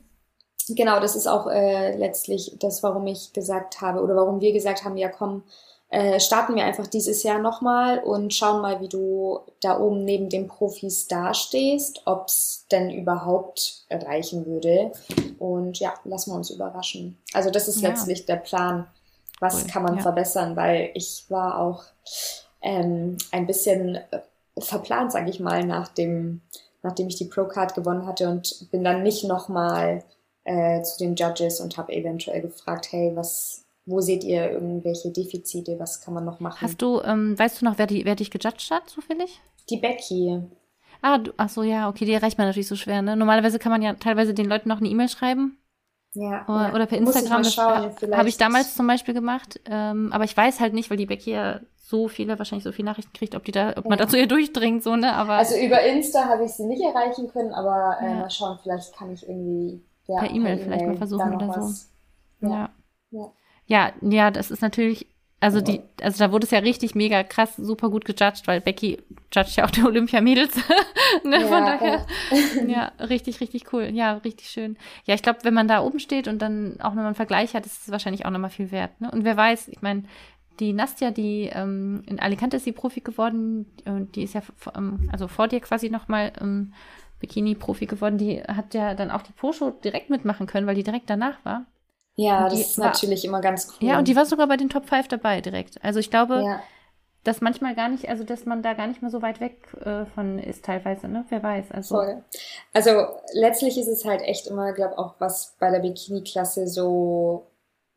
[0.69, 4.83] Genau, das ist auch äh, letztlich das, warum ich gesagt habe oder warum wir gesagt
[4.83, 5.43] haben, ja komm,
[5.89, 10.29] äh, starten wir einfach dieses Jahr nochmal und schauen mal, wie du da oben neben
[10.29, 14.91] den Profis dastehst, ob es denn überhaupt erreichen würde.
[15.37, 17.17] Und ja, lassen wir uns überraschen.
[17.33, 17.89] Also das ist ja.
[17.89, 18.87] letztlich der Plan.
[19.39, 19.69] Was cool.
[19.69, 20.01] kann man ja.
[20.01, 20.55] verbessern?
[20.55, 21.83] Weil ich war auch
[22.65, 24.19] ähm, ein bisschen äh,
[24.57, 26.41] verplant, sage ich mal, nach dem,
[26.81, 30.03] nachdem ich die Pro-Card gewonnen hatte und bin dann nicht nochmal
[30.43, 35.79] äh, zu den Judges und habe eventuell gefragt, hey, was, wo seht ihr irgendwelche Defizite?
[35.79, 36.57] Was kann man noch machen?
[36.59, 39.39] Hast du, ähm, weißt du noch, wer, die, wer dich gejudged hat, zufällig?
[39.69, 40.41] Die Becky.
[41.01, 43.15] Ah, du, ach so, ja, okay, die erreicht man natürlich so schwer, ne?
[43.15, 45.59] Normalerweise kann man ja teilweise den Leuten noch eine E-Mail schreiben.
[46.13, 46.73] Ja, oder, ja.
[46.73, 47.43] oder per Instagram.
[47.43, 49.59] Habe ich damals zum Beispiel gemacht.
[49.65, 52.87] Ähm, aber ich weiß halt nicht, weil die Becky ja so viele, wahrscheinlich so viele
[52.87, 53.89] Nachrichten kriegt, ob die da, ob ja.
[53.89, 55.13] man dazu ihr durchdringt, so, ne?
[55.13, 55.33] Aber.
[55.33, 58.15] Also über Insta habe ich sie nicht erreichen können, aber äh, ja.
[58.15, 61.85] mal schauen, vielleicht kann ich irgendwie ja, per E-Mail vielleicht e mal versuchen oder so.
[62.47, 62.69] Ja.
[63.11, 63.31] ja.
[63.67, 65.07] Ja, ja, das ist natürlich
[65.41, 69.03] also die, also da wurde es ja richtig mega krass, super gut gejudged, weil Becky
[69.31, 70.55] judgt ja auch die Olympia-Mädels.
[71.23, 72.05] ne, ja, von daher.
[72.67, 73.89] ja, richtig, richtig cool.
[73.93, 74.75] Ja, richtig schön.
[75.03, 77.65] Ja, ich glaube, wenn man da oben steht und dann auch nochmal einen Vergleich hat,
[77.65, 78.99] ist es wahrscheinlich auch nochmal viel wert.
[78.99, 79.11] Ne?
[79.11, 80.05] Und wer weiß, ich meine,
[80.59, 83.65] die Nastja, die ähm, in Alicante ist sie Profi geworden,
[84.15, 84.41] die ist ja
[84.75, 86.73] ähm, also vor dir quasi nochmal ähm,
[87.19, 91.09] Bikini-Profi geworden, die hat ja dann auch die Pro-Show direkt mitmachen können, weil die direkt
[91.09, 91.65] danach war.
[92.15, 93.89] Ja, das ist war, natürlich immer ganz cool.
[93.89, 95.83] Ja, und die war sogar bei den Top 5 dabei direkt.
[95.83, 96.61] Also ich glaube, ja.
[97.23, 100.05] dass manchmal gar nicht, also dass man da gar nicht mehr so weit weg äh,
[100.05, 101.25] von ist teilweise, ne?
[101.29, 101.71] Wer weiß.
[101.71, 101.95] Also.
[101.95, 102.23] Voll.
[102.73, 107.47] Also letztlich ist es halt echt immer, glaube auch was bei der Bikini-Klasse so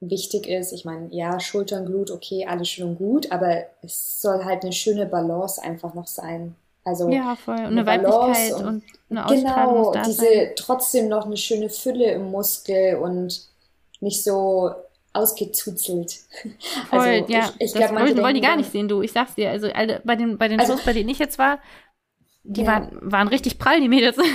[0.00, 0.72] wichtig ist.
[0.72, 4.72] Ich meine, ja, Schultern, Glut, okay, alles schön und gut, aber es soll halt eine
[4.72, 6.54] schöne Balance einfach noch sein.
[6.84, 7.56] Also ja, voll.
[7.56, 10.52] Und eine, eine Weiblichkeit und, und eine Ausstrahlung Genau, diese sein.
[10.56, 13.42] trotzdem noch eine schöne Fülle im Muskel und
[14.00, 14.70] nicht so
[15.12, 16.16] ausgezuzelt.
[16.90, 19.02] Voll, also ja, ich, ich das glaub, wollen, wollen die gar nicht sehen, du.
[19.02, 19.50] Ich sag's dir.
[19.50, 21.58] Also alle, bei den, bei den also, Shows, bei denen ich jetzt war,
[22.48, 22.66] die ja.
[22.66, 24.16] waren, waren richtig prall, die Mädels.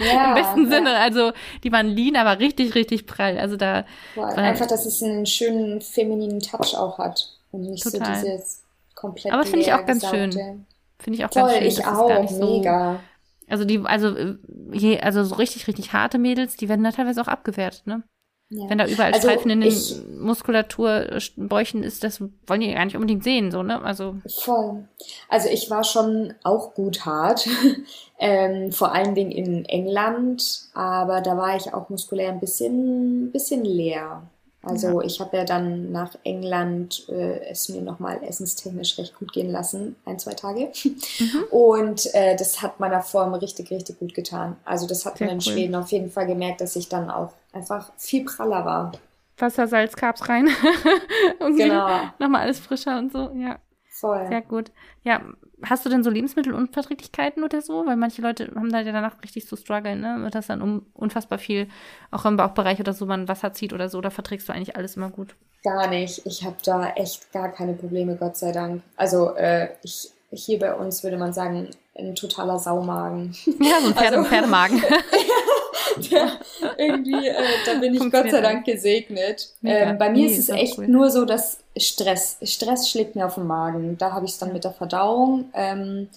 [0.00, 0.70] Ja, Im besten ja.
[0.70, 0.96] Sinne.
[0.96, 1.32] Also
[1.62, 3.38] die waren lean, aber richtig, richtig prall.
[3.38, 3.84] Also da.
[4.14, 7.36] Boah, einfach, dass es einen schönen femininen Touch auch hat.
[7.52, 8.16] Und nicht total.
[8.16, 8.62] so dieses
[8.94, 9.32] komplett.
[9.32, 10.30] Aber das finde ich auch ganz schön.
[10.98, 11.66] Finde ich auch Voll, ganz schön.
[11.66, 13.00] Ich auch, so, mega.
[13.48, 14.14] Also die, also
[14.72, 18.02] je, also so richtig, richtig harte Mädels, die werden da teilweise auch abgewertet, ne?
[18.52, 18.68] Ja.
[18.68, 19.72] Wenn da überall also Streifen in den
[20.18, 23.80] Muskulaturbäuchen ist, das wollen die gar nicht unbedingt sehen, so, ne?
[23.80, 24.16] Also.
[24.26, 24.88] Voll.
[25.28, 27.48] Also ich war schon auch gut hart,
[28.18, 33.64] ähm, vor allen Dingen in England, aber da war ich auch muskulär ein bisschen, bisschen
[33.64, 34.24] leer.
[34.62, 35.06] Also ja.
[35.06, 39.96] ich habe ja dann nach England äh, es mir nochmal essenstechnisch recht gut gehen lassen,
[40.04, 40.70] ein, zwei Tage.
[40.84, 41.44] Mhm.
[41.50, 44.56] Und äh, das hat meiner Form richtig, richtig gut getan.
[44.64, 45.52] Also das hat Sehr man in cool.
[45.52, 48.92] Schweden auf jeden Fall gemerkt, dass ich dann auch einfach viel praller war.
[49.38, 50.48] Wasser, Salz, Carbs rein.
[51.38, 51.88] und genau.
[52.18, 53.58] Nochmal alles frischer und so, ja.
[54.00, 54.26] Voll.
[54.28, 54.70] Sehr gut.
[55.04, 55.20] Ja,
[55.62, 57.84] hast du denn so Lebensmittelunverträglichkeiten oder so?
[57.84, 60.28] Weil manche Leute haben da ja danach richtig zu strugglen, ne?
[60.30, 61.68] Dass dann um unfassbar viel,
[62.10, 64.96] auch im Bauchbereich oder so, man Wasser zieht oder so, oder verträgst du eigentlich alles
[64.96, 65.34] immer gut?
[65.62, 66.24] Gar nicht.
[66.24, 68.82] Ich habe da echt gar keine Probleme, Gott sei Dank.
[68.96, 73.34] Also äh, ich, hier bei uns würde man sagen, ein totaler Saumagen.
[73.60, 74.82] Ja, so ein Pferde, also, Pferdemagen.
[76.08, 76.38] ja,
[76.78, 77.34] irgendwie, äh,
[77.66, 79.52] da bin ich Gott sei Dank gesegnet.
[79.62, 80.88] Ähm, bei mir nee, ist es echt cool.
[80.88, 83.98] nur so, dass Stress, Stress schlägt mir auf den Magen.
[83.98, 85.50] Da habe ich es dann mit der Verdauung.
[85.54, 86.08] Ähm,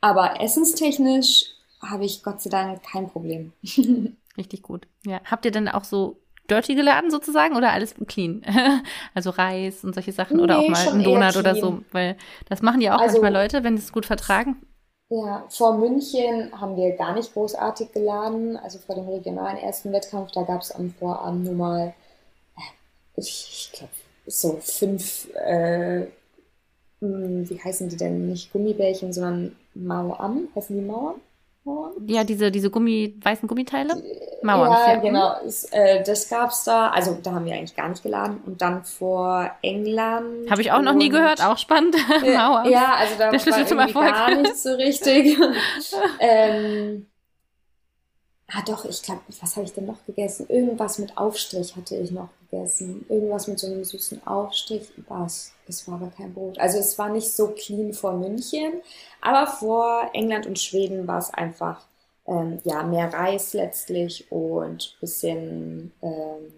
[0.00, 1.46] aber essenstechnisch
[1.82, 3.52] habe ich Gott sei Dank kein Problem.
[4.36, 4.86] Richtig gut.
[5.04, 5.20] Ja.
[5.24, 6.16] Habt ihr denn auch so
[6.48, 8.42] dirty geladen sozusagen oder alles clean?
[9.14, 12.16] also Reis und solche Sachen nee, oder auch mal ein Donut oder so, weil
[12.48, 14.56] das machen ja auch also, manchmal Leute, wenn sie es gut vertragen.
[15.10, 18.56] Ja, vor München haben wir gar nicht großartig geladen.
[18.58, 21.94] Also vor dem regionalen ersten Wettkampf, da gab es am Vorabend nur mal,
[22.56, 22.60] äh,
[23.20, 23.92] ich, ich glaube,
[24.26, 26.06] so fünf, äh,
[27.00, 28.28] hm, wie heißen die denn?
[28.28, 30.48] Nicht Gummibärchen, sondern Mauam.
[30.56, 31.20] Heißen die Mauam?
[32.06, 34.02] Ja, diese, diese Gummi, weißen Gummiteile?
[34.42, 34.70] Mauern.
[34.70, 35.34] Ja, ja, genau.
[35.44, 36.88] Das, äh, das gab's da.
[36.90, 38.40] Also da haben wir eigentlich gar nicht geladen.
[38.46, 40.50] Und dann vor England.
[40.50, 41.44] Habe ich auch noch nie gehört.
[41.44, 41.96] Auch spannend.
[42.22, 45.38] Äh, ja, also da Der Schlüssel war irgendwie gar nicht so richtig.
[46.20, 47.06] ähm,
[48.48, 50.46] ah doch, ich glaube, was habe ich denn noch gegessen?
[50.48, 53.04] Irgendwas mit Aufstrich hatte ich noch gegessen.
[53.08, 54.88] Irgendwas mit so einem süßen Aufstrich.
[55.08, 55.52] Was?
[55.66, 56.58] Es war aber kein Brot.
[56.58, 58.80] Also es war nicht so clean vor München,
[59.20, 61.84] aber vor England und Schweden war es einfach
[62.26, 66.52] ähm, ja mehr Reis letztlich und bisschen ähm,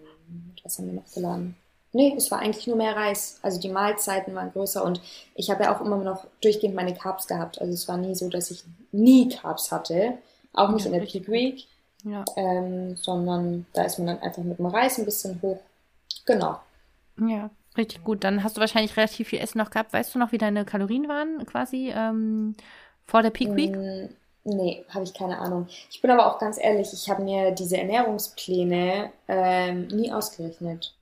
[0.63, 1.55] was haben wir noch geladen?
[1.93, 3.39] Nee, es war eigentlich nur mehr Reis.
[3.41, 5.01] Also die Mahlzeiten waren größer und
[5.35, 7.59] ich habe ja auch immer noch durchgehend meine Carbs gehabt.
[7.59, 10.17] Also es war nie so, dass ich nie Carbs hatte.
[10.53, 11.67] Auch nicht ja, in der Peak Week.
[12.03, 12.23] Ja.
[12.35, 15.59] Ähm, sondern da ist man dann einfach mit dem Reis ein bisschen hoch.
[16.25, 16.59] Genau.
[17.19, 18.23] Ja, richtig gut.
[18.23, 19.93] Dann hast du wahrscheinlich relativ viel Essen noch gehabt.
[19.93, 22.55] Weißt du noch, wie deine Kalorien waren quasi ähm,
[23.05, 23.75] vor der Peak Week?
[23.75, 24.09] Mm,
[24.43, 25.67] nee, habe ich keine Ahnung.
[25.89, 30.93] Ich bin aber auch ganz ehrlich, ich habe mir diese Ernährungspläne ähm, nie ausgerechnet.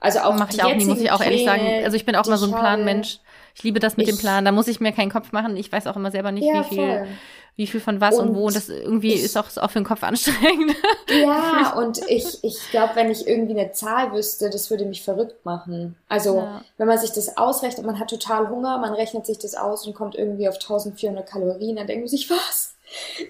[0.00, 1.62] Also auch mache ich auch nie, muss ich auch ehrlich sagen.
[1.84, 3.20] Also ich bin auch mal so ein Planmensch.
[3.54, 4.44] Ich liebe das mit ich, dem Plan.
[4.44, 5.56] Da muss ich mir keinen Kopf machen.
[5.56, 7.08] Ich weiß auch immer selber nicht, ja, wie viel voll
[7.56, 8.46] wie viel von was und, und wo.
[8.46, 10.74] Und das irgendwie ich, ist auch, auch für den Kopf anstrengend.
[11.10, 15.44] Ja, und ich, ich glaube, wenn ich irgendwie eine Zahl wüsste, das würde mich verrückt
[15.44, 15.94] machen.
[16.08, 16.64] Also, ja.
[16.78, 19.94] wenn man sich das ausrechnet, man hat total Hunger, man rechnet sich das aus und
[19.94, 22.71] kommt irgendwie auf 1400 Kalorien, dann denkt man sich, was?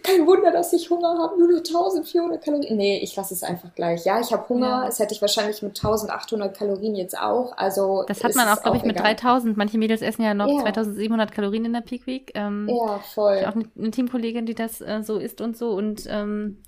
[0.02, 2.76] Kein Wunder, dass ich Hunger habe, nur noch 1400 Kalorien.
[2.76, 4.04] Nee, ich lasse es einfach gleich.
[4.04, 4.86] Ja, ich habe Hunger, ja.
[4.86, 7.56] das hätte ich wahrscheinlich mit 1800 Kalorien jetzt auch.
[7.56, 9.14] Also Das hat man auch, glaube ich, mit egal.
[9.14, 9.56] 3000.
[9.56, 10.60] Manche Mädels essen ja noch ja.
[10.60, 12.32] 2700 Kalorien in der Peak Week.
[12.34, 13.38] Ähm, ja, voll.
[13.40, 15.72] Ich auch eine, eine Teamkollegin, die das äh, so isst und so.
[15.72, 16.62] Und ähm,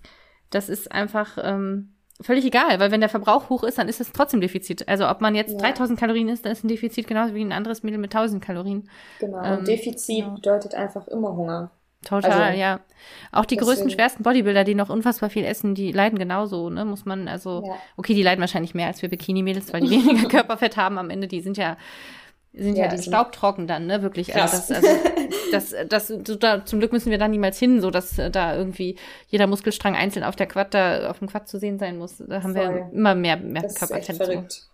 [0.50, 4.12] das ist einfach, ähm, völlig egal, weil wenn der Verbrauch hoch ist, dann ist es
[4.12, 4.88] trotzdem Defizit.
[4.88, 5.58] Also ob man jetzt ja.
[5.58, 8.88] 3000 Kalorien isst, dann ist ein Defizit genauso wie ein anderes Mädel mit 1000 Kalorien.
[9.18, 10.28] Genau, ähm, Defizit ja.
[10.28, 11.70] bedeutet einfach immer Hunger.
[12.04, 12.80] Total, also, ja.
[13.32, 16.84] Auch die größten, schwersten Bodybuilder, die noch unfassbar viel essen, die leiden genauso, ne?
[16.84, 17.76] Muss man, also, ja.
[17.96, 21.26] okay, die leiden wahrscheinlich mehr als wir Bikini-Mädels, weil die weniger Körperfett haben am Ende,
[21.26, 21.76] die sind ja,
[22.52, 24.02] sind ja, ja die staubtrocken dann, ne?
[24.02, 24.34] Wirklich.
[24.34, 24.88] Also das, also
[25.52, 28.56] das, das, das, da, zum Glück müssen wir da niemals hin, so dass äh, da
[28.56, 28.96] irgendwie
[29.28, 32.18] jeder Muskelstrang einzeln auf der Quad da, auf dem Quad zu sehen sein muss.
[32.18, 32.74] Da haben Voll.
[32.74, 34.68] wir immer mehr, mehr Körperfett.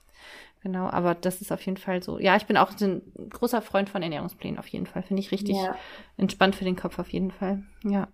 [0.62, 2.18] Genau, aber das ist auf jeden Fall so.
[2.18, 3.00] Ja, ich bin auch ein
[3.30, 5.02] großer Freund von Ernährungsplänen, auf jeden Fall.
[5.02, 5.74] Finde ich richtig ja.
[6.18, 7.62] entspannt für den Kopf, auf jeden Fall.
[7.82, 8.08] Ja.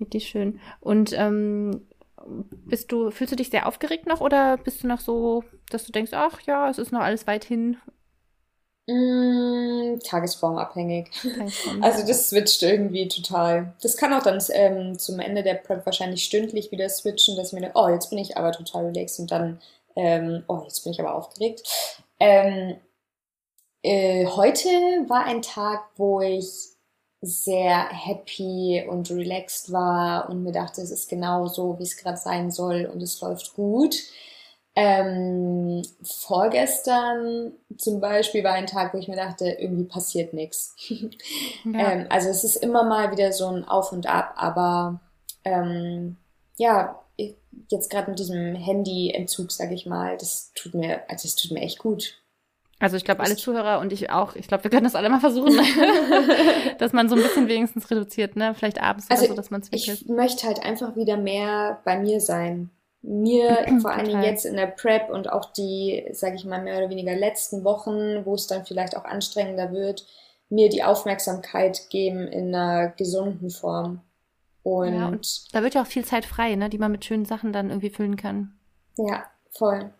[0.00, 0.60] Richtig schön.
[0.80, 1.86] Und ähm,
[2.26, 5.92] bist du, fühlst du dich sehr aufgeregt noch oder bist du noch so, dass du
[5.92, 7.76] denkst, ach ja, es ist noch alles weit hin?
[8.88, 11.10] Mm, tagesformabhängig.
[11.82, 13.74] Also das switcht irgendwie total.
[13.82, 17.52] Das kann auch dann ähm, zum Ende der Prep wahrscheinlich stündlich wieder switchen, dass ich
[17.52, 19.58] mir denke, oh, jetzt bin ich aber total relaxed und dann
[19.96, 21.62] ähm, oh, jetzt bin ich aber aufgeregt.
[22.20, 22.76] Ähm,
[23.82, 24.68] äh, heute
[25.08, 26.76] war ein Tag, wo ich
[27.22, 32.18] sehr happy und relaxed war und mir dachte, es ist genau so, wie es gerade
[32.18, 33.96] sein soll und es läuft gut.
[34.78, 40.74] Ähm, vorgestern zum Beispiel war ein Tag, wo ich mir dachte, irgendwie passiert nichts.
[41.64, 41.92] Ja.
[41.92, 45.00] Ähm, also es ist immer mal wieder so ein Auf und Ab, aber
[45.42, 46.16] ähm,
[46.56, 47.00] ja,
[47.70, 51.60] jetzt gerade mit diesem Handyentzug, sage ich mal, das tut mir, also das tut mir
[51.60, 52.14] echt gut.
[52.78, 55.20] Also ich glaube, alle Zuhörer und ich auch, ich glaube, wir können das alle mal
[55.20, 55.56] versuchen,
[56.78, 58.54] dass man so ein bisschen wenigstens reduziert, ne?
[58.54, 61.98] Vielleicht abends also oder so, dass man es Ich möchte halt einfach wieder mehr bei
[61.98, 62.70] mir sein.
[63.00, 66.76] Mir, vor allen Dingen jetzt in der Prep und auch die, sage ich mal, mehr
[66.76, 70.06] oder weniger letzten Wochen, wo es dann vielleicht auch anstrengender wird,
[70.50, 74.02] mir die Aufmerksamkeit geben in einer gesunden Form.
[74.66, 77.24] Und, ja, und da wird ja auch viel Zeit frei, ne, die man mit schönen
[77.24, 78.58] Sachen dann irgendwie füllen kann.
[78.96, 79.24] Ja,
[79.56, 79.94] voll.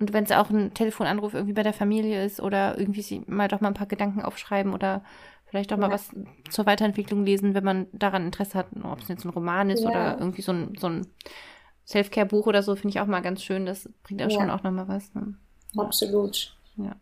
[0.00, 3.60] Und wenn es auch ein Telefonanruf irgendwie bei der Familie ist oder irgendwie mal doch
[3.60, 5.04] mal ein paar Gedanken aufschreiben oder
[5.44, 5.92] vielleicht auch mal ja.
[5.92, 6.08] was
[6.48, 9.90] zur Weiterentwicklung lesen, wenn man daran Interesse hat, ob es jetzt ein Roman ist ja.
[9.90, 11.06] oder irgendwie so ein, so ein
[11.86, 13.66] Self-Care-Buch oder so, finde ich auch mal ganz schön.
[13.66, 15.12] Das bringt ja schon auch nochmal was.
[15.12, 15.34] Ne?
[15.76, 16.56] Absolut.
[16.76, 16.96] Ja.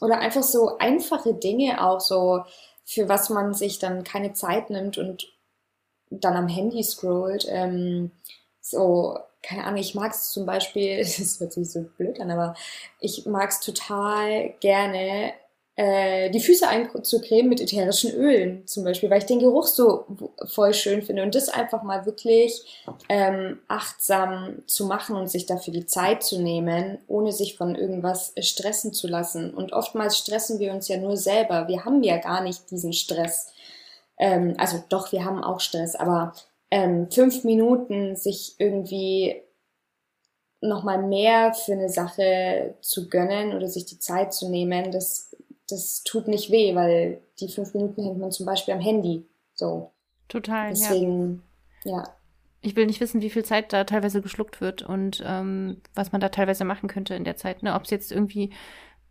[0.00, 2.44] Oder einfach so einfache Dinge auch so,
[2.84, 5.35] für was man sich dann keine Zeit nimmt und
[6.10, 7.46] dann am Handy scrollt.
[7.48, 8.10] Ähm,
[8.60, 12.54] so, keine Ahnung, ich mag es zum Beispiel, das hört sich so blöd an, aber
[13.00, 15.32] ich mag es total gerne,
[15.78, 20.06] äh, die Füße einzucremen mit ätherischen Ölen zum Beispiel, weil ich den Geruch so
[20.46, 25.74] voll schön finde und das einfach mal wirklich ähm, achtsam zu machen und sich dafür
[25.74, 29.52] die Zeit zu nehmen, ohne sich von irgendwas stressen zu lassen.
[29.52, 31.68] Und oftmals stressen wir uns ja nur selber.
[31.68, 33.52] Wir haben ja gar nicht diesen Stress.
[34.18, 36.34] Ähm, also doch, wir haben auch Stress, aber
[36.70, 39.42] ähm, fünf Minuten sich irgendwie
[40.60, 45.34] nochmal mehr für eine Sache zu gönnen oder sich die Zeit zu nehmen, das,
[45.68, 49.26] das tut nicht weh, weil die fünf Minuten hängt man zum Beispiel am Handy.
[49.54, 49.92] So.
[50.28, 50.70] Total.
[50.70, 51.42] Deswegen,
[51.84, 51.98] ja.
[51.98, 52.08] ja.
[52.62, 56.20] Ich will nicht wissen, wie viel Zeit da teilweise geschluckt wird und ähm, was man
[56.20, 57.62] da teilweise machen könnte in der Zeit.
[57.62, 57.74] Ne?
[57.74, 58.50] Ob es jetzt irgendwie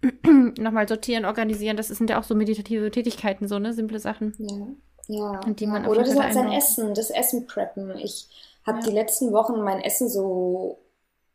[0.58, 3.74] nochmal sortieren, organisieren, das sind ja auch so meditative Tätigkeiten, so, ne?
[3.74, 4.34] Simple Sachen.
[4.39, 4.68] Ja.
[5.08, 5.39] Ja.
[5.45, 7.97] Und die man Oder das hat sein Essen, das Essen preppen.
[7.97, 8.28] Ich
[8.66, 8.86] habe ja.
[8.86, 10.78] die letzten Wochen mein Essen so,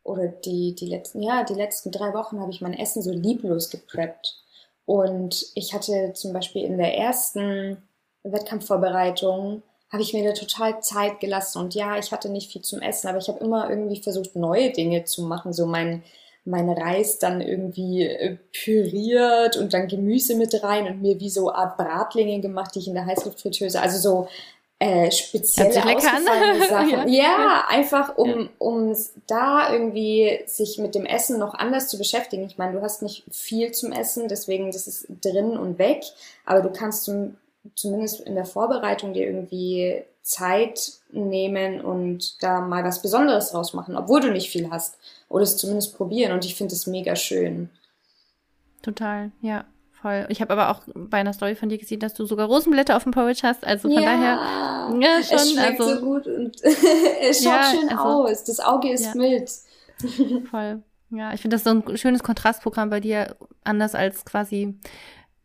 [0.03, 3.69] oder die, die letzten, ja, die letzten drei Wochen habe ich mein Essen so lieblos
[3.69, 4.37] gepreppt.
[4.85, 7.77] Und ich hatte zum Beispiel in der ersten
[8.23, 11.59] Wettkampfvorbereitung habe ich mir da total Zeit gelassen.
[11.59, 14.71] Und ja, ich hatte nicht viel zum Essen, aber ich habe immer irgendwie versucht, neue
[14.71, 15.51] Dinge zu machen.
[15.51, 16.03] So mein,
[16.43, 21.51] mein Reis dann irgendwie äh, püriert und dann Gemüse mit rein und mir wie so
[21.51, 24.27] Art Bratlinge gemacht, die ich in der Heißluftfritteuse, also so
[24.79, 27.07] äh, spezielle ausgefallene Sachen.
[27.07, 27.23] ja.
[27.23, 28.49] ja, einfach um, ja.
[28.57, 32.45] um da irgendwie sich mit dem Essen noch anders zu beschäftigen.
[32.45, 36.01] Ich meine, du hast nicht viel zum Essen, deswegen das ist drin und weg,
[36.45, 37.37] aber du kannst zum,
[37.75, 43.95] zumindest in der Vorbereitung dir irgendwie Zeit nehmen und da mal was Besonderes draus machen,
[43.95, 44.97] obwohl du nicht viel hast.
[45.31, 46.33] Oder es zumindest probieren.
[46.33, 47.69] Und ich finde es mega schön.
[48.81, 49.65] Total, ja.
[50.01, 50.25] Voll.
[50.29, 53.03] Ich habe aber auch bei einer Story von dir gesehen, dass du sogar Rosenblätter auf
[53.03, 53.65] dem Porridge hast.
[53.65, 54.99] Also von ja, daher.
[54.99, 55.37] Ja, schon.
[55.37, 58.43] Es schmeckt also, so gut und es schaut ja, schön also, aus.
[58.43, 59.15] Das Auge ist ja.
[59.15, 59.51] mild.
[60.49, 60.81] Voll.
[61.11, 64.79] Ja, ich finde das so ein schönes Kontrastprogramm bei dir, anders als quasi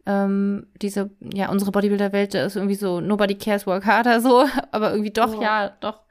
[0.07, 5.11] ähm, diese, ja, unsere Bodybuilder-Welt ist irgendwie so, nobody cares, work harder, so, aber irgendwie
[5.11, 5.43] doch, oh.
[5.43, 6.06] ja, doch,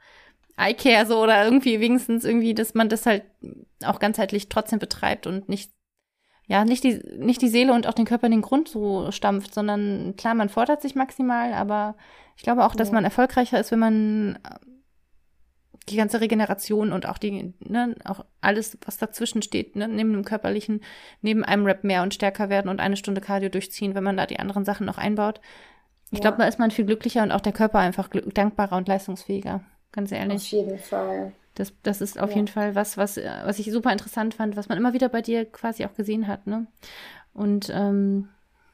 [0.58, 3.24] I care, so, oder irgendwie wenigstens irgendwie, dass man das halt
[3.84, 5.70] auch ganzheitlich trotzdem betreibt und nicht,
[6.46, 9.52] ja, nicht die, nicht die Seele und auch den Körper in den Grund so stampft,
[9.52, 11.96] sondern klar, man fordert sich maximal, aber
[12.36, 14.38] ich glaube auch, dass man erfolgreicher ist, wenn man
[15.88, 20.24] die ganze Regeneration und auch die, ne, auch alles, was dazwischen steht, ne, neben dem
[20.24, 20.80] körperlichen,
[21.20, 24.26] neben einem Rap mehr und stärker werden und eine Stunde Cardio durchziehen, wenn man da
[24.26, 25.40] die anderen Sachen noch einbaut.
[26.10, 26.22] Ich ja.
[26.22, 29.64] glaube, da ist man viel glücklicher und auch der Körper einfach dankbarer und leistungsfähiger.
[29.92, 30.36] Ganz ehrlich.
[30.36, 31.32] Auf jeden Fall.
[31.54, 32.36] Das, das ist auf ja.
[32.36, 35.46] jeden Fall was, was, was ich super interessant fand, was man immer wieder bei dir
[35.46, 36.66] quasi auch gesehen hat, ne?
[37.32, 38.28] Und ähm,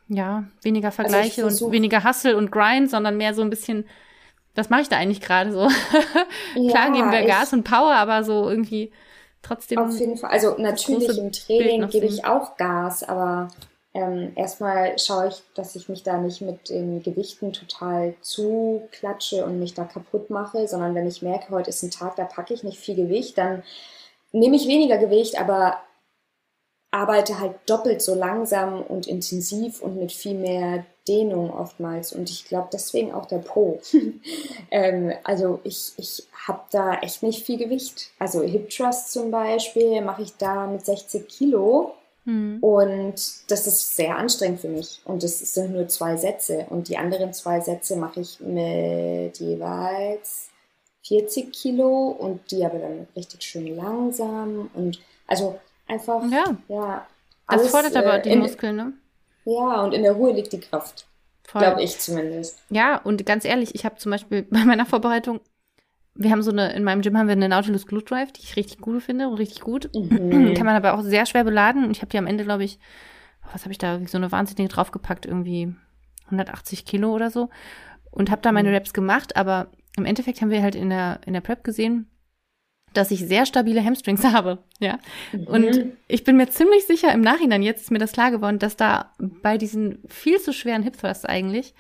[0.09, 3.85] ja, weniger also Vergleiche also und weniger Hustle und Grind, sondern mehr so ein bisschen
[4.55, 5.69] was mache ich da eigentlich gerade so?
[6.55, 8.93] Klar ja, geben wir Gas und Power, aber so irgendwie
[9.41, 9.79] trotzdem.
[9.79, 10.31] Auf jeden Fall.
[10.31, 13.49] Also natürlich im Training gebe ich auch Gas, aber
[13.95, 19.59] ähm, erstmal schaue ich, dass ich mich da nicht mit den Gewichten total zuklatsche und
[19.59, 22.65] mich da kaputt mache, sondern wenn ich merke, heute ist ein Tag, da packe ich
[22.65, 23.63] nicht viel Gewicht, dann
[24.33, 25.77] nehme ich weniger Gewicht, aber
[26.91, 32.13] arbeite halt doppelt so langsam und intensiv und mit viel mehr Dehnung oftmals.
[32.13, 33.81] Und ich glaube deswegen auch der Po.
[34.71, 38.11] ähm, also ich, ich habe da echt nicht viel Gewicht.
[38.19, 41.95] Also Hip Trust zum Beispiel mache ich da mit 60 Kilo.
[42.25, 42.59] Mhm.
[42.61, 45.01] Und das ist sehr anstrengend für mich.
[45.05, 46.67] Und das sind nur zwei Sätze.
[46.71, 50.49] Und die anderen zwei Sätze mache ich mit jeweils
[51.07, 54.71] 40 Kilo und die aber dann richtig schön langsam.
[54.75, 55.59] Und also
[55.93, 56.57] Einfach, ja.
[56.69, 57.07] ja
[57.47, 58.93] alles, das fordert aber äh, die Muskeln, ne?
[59.45, 61.07] Ja, und in der Ruhe liegt die Kraft.
[61.49, 62.59] Glaube ich zumindest.
[62.71, 65.41] Ja, und ganz ehrlich, ich habe zum Beispiel bei meiner Vorbereitung,
[66.15, 68.57] wir haben so eine, in meinem Gym haben wir eine Nautilus Glute Drive, die ich
[68.57, 69.91] richtig gut finde und richtig gut.
[69.95, 70.55] Mhm.
[70.57, 71.85] Kann man aber auch sehr schwer beladen.
[71.85, 72.79] Und ich habe die am Ende, glaube ich,
[73.51, 75.75] was habe ich da, so eine wahnsinnige draufgepackt, irgendwie
[76.27, 77.49] 180 Kilo oder so.
[78.11, 78.75] Und habe da meine mhm.
[78.75, 82.11] Raps gemacht, aber im Endeffekt haben wir halt in der, in der Prep gesehen,
[82.93, 84.99] dass ich sehr stabile Hamstrings habe, ja.
[85.33, 85.47] Mhm.
[85.47, 88.77] Und ich bin mir ziemlich sicher, im Nachhinein jetzt ist mir das klar geworden, dass
[88.77, 91.75] da bei diesen viel zu schweren Hip Thrusts eigentlich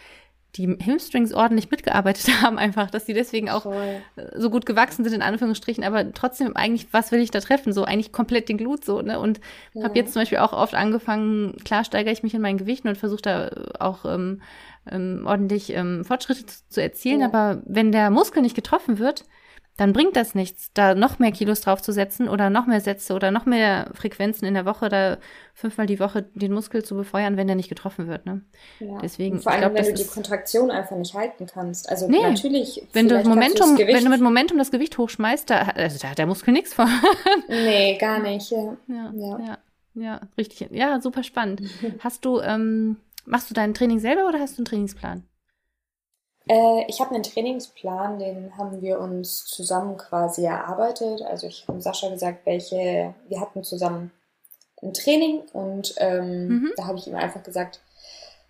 [0.57, 4.03] die Hamstrings ordentlich mitgearbeitet haben, einfach, dass die deswegen auch Voll.
[4.36, 7.72] so gut gewachsen sind, in Anführungsstrichen, aber trotzdem eigentlich, was will ich da treffen?
[7.72, 9.18] So eigentlich komplett den Glut so, ne?
[9.18, 9.40] Und
[9.72, 9.84] ja.
[9.84, 12.98] habe jetzt zum Beispiel auch oft angefangen, klar steigere ich mich in meinen Gewichten und
[12.98, 14.42] versuche da auch ähm,
[14.90, 17.26] ähm, ordentlich ähm, Fortschritte zu, zu erzielen, ja.
[17.26, 19.24] aber wenn der Muskel nicht getroffen wird,
[19.78, 23.46] dann bringt das nichts, da noch mehr Kilos draufzusetzen oder noch mehr Sätze oder noch
[23.46, 25.18] mehr Frequenzen in der Woche oder
[25.54, 28.26] fünfmal die Woche den Muskel zu befeuern, wenn der nicht getroffen wird.
[28.26, 28.42] Ne?
[28.80, 28.98] Ja.
[29.00, 31.88] Deswegen, Und vor allem, glaub, wenn du die Kontraktion einfach nicht halten kannst.
[31.88, 32.86] Also nee, natürlich.
[32.92, 36.26] Wenn du Momentum, wenn du mit Momentum das Gewicht hochschmeißt, da, also da hat der
[36.26, 36.88] Muskel nichts von.
[37.48, 38.50] nee, gar nicht.
[38.50, 38.76] Ja.
[38.88, 39.38] Ja, ja.
[39.38, 39.58] ja,
[39.94, 40.68] ja richtig.
[40.70, 41.62] Ja, super spannend.
[42.00, 45.24] Hast du, ähm, machst du dein Training selber oder hast du einen Trainingsplan?
[46.49, 51.22] Äh, ich habe einen Trainingsplan, den haben wir uns zusammen quasi erarbeitet.
[51.22, 54.11] Also ich habe Sascha gesagt, welche, wir hatten zusammen
[54.82, 56.72] ein Training und ähm, mhm.
[56.76, 57.80] da habe ich ihm einfach gesagt,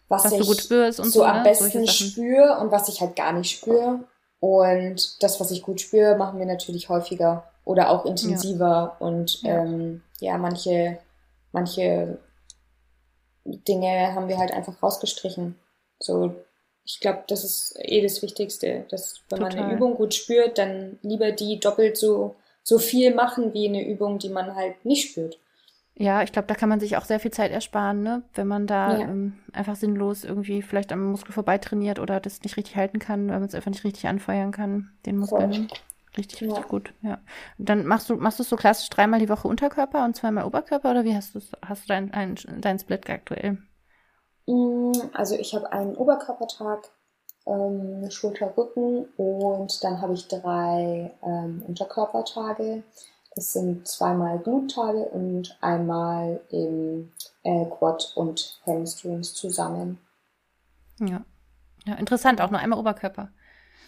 [0.08, 1.42] was, was ich so, so am ne?
[1.42, 4.00] besten spüre und was ich halt gar nicht spüre.
[4.40, 8.96] Und das, was ich gut spüre, machen wir natürlich häufiger oder auch intensiver.
[9.00, 9.06] Ja.
[9.06, 9.62] Und ja.
[9.62, 10.98] Ähm, ja, manche,
[11.52, 12.18] manche
[13.44, 15.58] Dinge haben wir halt einfach rausgestrichen.
[15.98, 16.34] So
[16.84, 19.56] ich glaube, das ist eh das Wichtigste, dass wenn Total.
[19.56, 23.86] man eine Übung gut spürt, dann lieber die doppelt so, so viel machen wie eine
[23.86, 25.38] Übung, die man halt nicht spürt.
[25.94, 28.22] Ja, ich glaube, da kann man sich auch sehr viel Zeit ersparen, ne?
[28.34, 29.00] wenn man da ja.
[29.02, 33.40] ähm, einfach sinnlos irgendwie vielleicht am Muskel vorbeitrainiert oder das nicht richtig halten kann, weil
[33.40, 35.52] man es einfach nicht richtig anfeuern kann, den Muskel.
[35.52, 35.66] Voll.
[36.16, 36.68] Richtig, richtig ja.
[36.68, 37.18] gut, ja.
[37.56, 41.04] dann machst du, machst du so klassisch dreimal die Woche Unterkörper und zweimal Oberkörper oder
[41.04, 43.56] wie hast du hast du deinen dein, dein Split aktuell?
[44.46, 46.90] Mm, also ich habe einen Oberkörpertag,
[47.46, 52.82] ähm, Schulter, Rücken und dann habe ich drei ähm, Unterkörpertage.
[53.34, 57.12] Das sind zweimal Gluttage und einmal im
[57.44, 59.98] äh, Quad und Hamstrings zusammen.
[61.00, 61.24] Ja.
[61.86, 63.30] ja, interessant, auch nur einmal Oberkörper.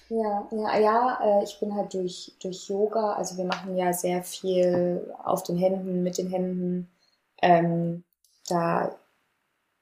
[0.09, 4.23] Ja, ja, ja, äh, ich bin halt durch, durch Yoga, also wir machen ja sehr
[4.23, 6.91] viel auf den Händen, mit den Händen.
[7.41, 8.05] Ähm,
[8.49, 8.95] da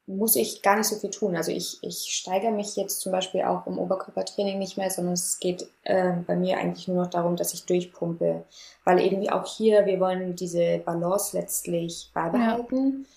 [0.06, 1.36] muss ich gar nicht so viel tun.
[1.36, 5.38] Also ich, ich steigere mich jetzt zum Beispiel auch im Oberkörpertraining nicht mehr, sondern es
[5.38, 8.44] geht äh, bei mir eigentlich nur noch darum, dass ich durchpumpe.
[8.84, 13.06] Weil irgendwie auch hier, wir wollen diese Balance letztlich beibehalten.
[13.06, 13.08] Ja.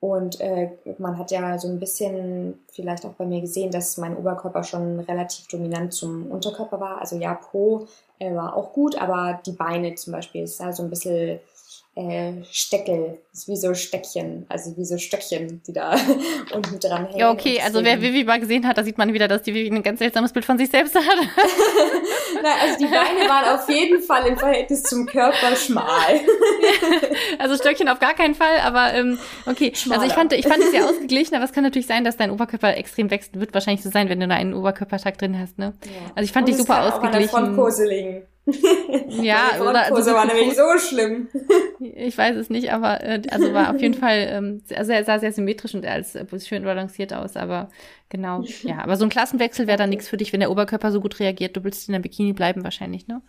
[0.00, 4.16] Und äh, man hat ja so ein bisschen vielleicht auch bei mir gesehen, dass mein
[4.16, 7.00] Oberkörper schon relativ dominant zum Unterkörper war.
[7.00, 7.86] Also ja, Po
[8.18, 11.38] äh, war auch gut, aber die Beine zum Beispiel ist da so ein bisschen
[11.96, 13.18] äh, Steckel.
[13.32, 15.96] Das ist wie so Steckchen, also wie so Stöckchen, die da
[16.54, 17.18] unten dran hängen.
[17.18, 19.74] Ja, okay, also wer Vivi mal gesehen hat, da sieht man wieder, dass die Vivi
[19.74, 21.04] ein ganz seltsames Bild von sich selbst hat.
[22.42, 26.20] Na, also die Beine waren auf jeden Fall im Verhältnis zum Körper schmal.
[27.38, 29.72] also Stöckchen auf gar keinen Fall, aber ähm, okay.
[29.74, 30.00] Schmaler.
[30.00, 32.30] Also ich fand, ich fand es sehr ausgeglichen, aber es kann natürlich sein, dass dein
[32.30, 33.38] Oberkörper extrem wächst.
[33.38, 35.74] Wird wahrscheinlich so sein, wenn du da einen Oberkörpertag drin hast, ne?
[35.84, 36.12] Ja.
[36.14, 37.28] Also ich fand Und dich super ausgeglichen.
[37.28, 38.22] Auch Frontkurse liegen.
[39.08, 41.28] ja, also war nämlich so schlimm.
[41.80, 45.18] ich weiß es nicht, aber äh, also war auf jeden Fall, ähm, also er sah
[45.18, 47.68] sehr symmetrisch und als äh, schön balanciert aus, aber
[48.08, 51.00] genau, ja, aber so ein Klassenwechsel wäre dann nichts für dich, wenn der Oberkörper so
[51.00, 51.56] gut reagiert.
[51.56, 53.20] Du willst in der Bikini bleiben wahrscheinlich, ne?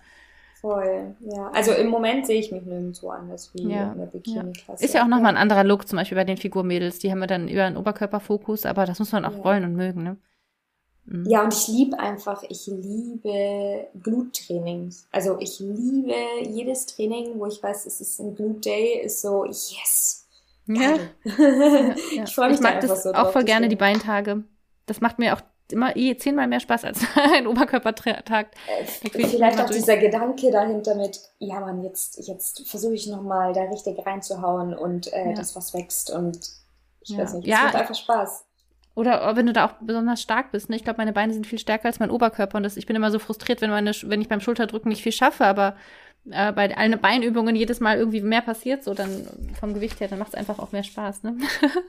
[0.62, 1.50] Voll, ja.
[1.54, 3.92] Also im Moment sehe ich mich nirgendwo anders wie ja.
[3.92, 4.84] in der Bikini-Klasse.
[4.84, 4.86] Ja.
[4.86, 7.00] Ist ja auch nochmal ein anderer Look, zum Beispiel bei den Figurmädels.
[7.00, 9.44] Die haben ja dann über einen Oberkörperfokus, aber das muss man auch ja.
[9.44, 10.18] wollen und mögen, ne?
[11.12, 11.26] Mhm.
[11.30, 15.08] Ja, und ich liebe einfach, ich liebe Gluttrainings.
[15.12, 16.14] Also ich liebe
[16.48, 20.26] jedes Training, wo ich weiß, es ist ein Glut Day, ist so, yes.
[20.68, 20.96] Ja.
[21.26, 21.96] ja.
[22.24, 24.46] Ich freue mich ich mag das so auch voll gerne, die Beintage.
[24.86, 28.48] Das macht mir auch immer eh zehnmal mehr Spaß als ein Oberkörpertag.
[28.80, 33.64] Äh, vielleicht auch dieser Gedanke dahinter mit, ja man, jetzt, jetzt versuche ich nochmal da
[33.64, 35.34] richtig reinzuhauen und äh, ja.
[35.34, 36.40] das was wächst und
[37.02, 37.18] ich ja.
[37.20, 37.64] weiß nicht, es ja.
[37.66, 38.46] macht einfach Spaß.
[38.94, 40.70] Oder wenn du da auch besonders stark bist.
[40.70, 40.76] Ne?
[40.76, 43.12] Ich glaube, meine Beine sind viel stärker als mein Oberkörper und das, ich bin immer
[43.12, 45.76] so frustriert, wenn, meine, wenn ich beim Schulterdrücken nicht viel schaffe, aber
[46.30, 49.26] äh, bei allen Beinübungen jedes Mal irgendwie mehr passiert, so dann
[49.60, 51.24] vom Gewicht her, dann macht es einfach auch mehr Spaß.
[51.24, 51.38] Ne?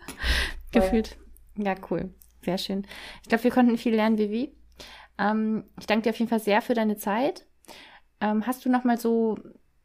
[0.72, 1.16] Gefühlt.
[1.56, 2.14] Ja, cool.
[2.44, 2.86] Sehr schön.
[3.22, 4.54] Ich glaube, wir konnten viel lernen, Vivi.
[5.18, 7.46] Ähm, ich danke dir auf jeden Fall sehr für deine Zeit.
[8.20, 9.38] Ähm, hast du noch mal so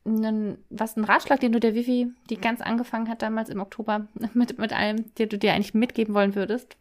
[0.06, 4.08] einen, was einen Ratschlag, den du der Vivi, die ganz angefangen hat damals im Oktober
[4.34, 6.78] mit, mit allem, den du dir eigentlich mitgeben wollen würdest?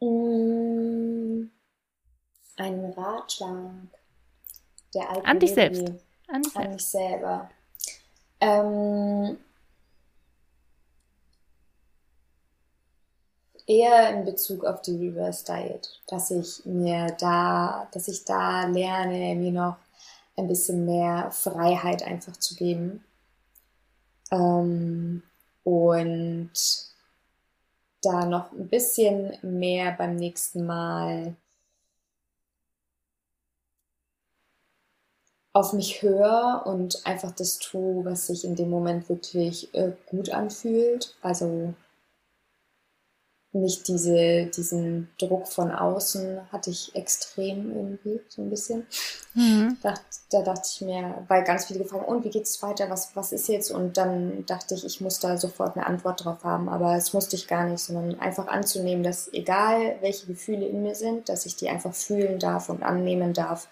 [0.00, 1.50] Mm,
[2.56, 3.70] ein Ratschlag.
[4.94, 5.92] Der alte An dich selbst.
[6.28, 7.50] An, dich An mich selber.
[8.40, 9.38] Ähm,
[13.66, 19.34] eher in Bezug auf die Reverse Diet, dass ich mir da, dass ich da lerne,
[19.34, 19.76] mir noch
[20.36, 23.04] ein bisschen mehr Freiheit einfach zu geben.
[24.30, 25.22] Ähm,
[25.64, 26.52] und
[28.06, 31.36] da noch ein bisschen mehr beim nächsten Mal
[35.52, 40.30] auf mich höre und einfach das tue, was sich in dem Moment wirklich äh, gut
[40.30, 41.16] anfühlt.
[41.22, 41.72] Also
[43.60, 48.86] nicht diese, diesen Druck von außen hatte ich extrem irgendwie, so ein bisschen.
[49.34, 49.76] Mhm.
[49.82, 49.94] Da,
[50.30, 53.32] da dachte ich mir, weil ganz viele gefragt, und wie geht es weiter, was, was
[53.32, 53.70] ist jetzt?
[53.70, 57.36] Und dann dachte ich, ich muss da sofort eine Antwort drauf haben, aber es musste
[57.36, 61.56] ich gar nicht, sondern einfach anzunehmen, dass egal welche Gefühle in mir sind, dass ich
[61.56, 63.68] die einfach fühlen darf und annehmen darf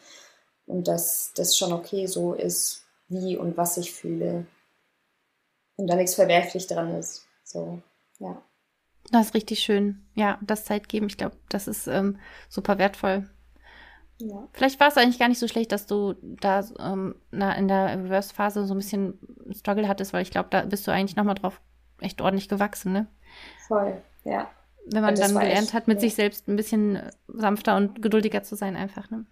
[0.66, 4.46] und dass das schon okay so ist, wie und was ich fühle.
[5.76, 7.26] Und da nichts verwerflich dran ist.
[7.44, 7.82] So,
[8.18, 8.42] ja.
[9.10, 10.04] Das ist richtig schön.
[10.14, 13.28] Ja, das Zeit geben, ich glaube, das ist ähm, super wertvoll.
[14.18, 14.48] Ja.
[14.52, 17.98] Vielleicht war es eigentlich gar nicht so schlecht, dass du da ähm, na, in der
[18.04, 19.18] Reverse-Phase so ein bisschen
[19.52, 21.60] Struggle hattest, weil ich glaube, da bist du eigentlich nochmal drauf
[22.00, 23.06] echt ordentlich gewachsen, ne?
[23.66, 24.50] Voll, ja.
[24.86, 26.00] Wenn man dann gelernt echt, hat, mit ja.
[26.02, 29.24] sich selbst ein bisschen sanfter und geduldiger zu sein, einfach, ne?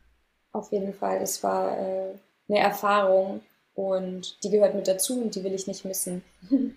[0.52, 1.20] Auf jeden Fall.
[1.20, 2.14] Das war äh,
[2.48, 3.40] eine Erfahrung
[3.74, 6.22] und die gehört mit dazu und die will ich nicht missen.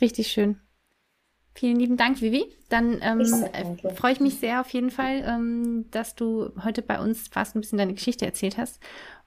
[0.00, 0.60] Richtig schön.
[1.54, 2.46] Vielen lieben Dank, Vivi.
[2.70, 3.24] Dann ähm,
[3.94, 7.60] freue ich mich sehr auf jeden Fall, ähm, dass du heute bei uns fast ein
[7.60, 8.80] bisschen deine Geschichte erzählt hast.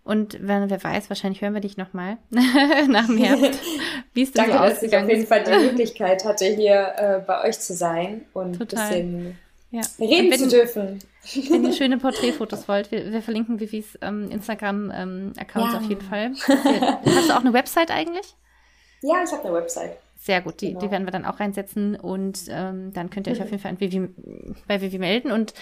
[0.03, 3.59] Und wenn, wer weiß, wahrscheinlich hören wir dich nochmal nach dem Herbst.
[4.13, 7.19] Wie ist das Danke, so dass ich auf jeden Fall die Möglichkeit hatte, hier äh,
[7.26, 8.91] bei euch zu sein und Total.
[8.91, 9.39] ein bisschen
[9.71, 9.82] ja.
[9.99, 10.99] reden wenn, zu dürfen.
[11.49, 15.78] Wenn ihr schöne Porträtfotos wollt, wir, wir verlinken Vivis ähm, Instagram-Account ähm, ja.
[15.78, 16.34] auf jeden Fall.
[17.05, 18.36] Hast du auch eine Website eigentlich?
[19.01, 19.97] Ja, ich habe eine Website.
[20.26, 20.80] Sehr gut, die, genau.
[20.80, 23.73] die werden wir dann auch reinsetzen und ähm, dann könnt ihr euch auf jeden Fall
[23.73, 24.09] an Vivi,
[24.67, 25.53] bei Vivi melden und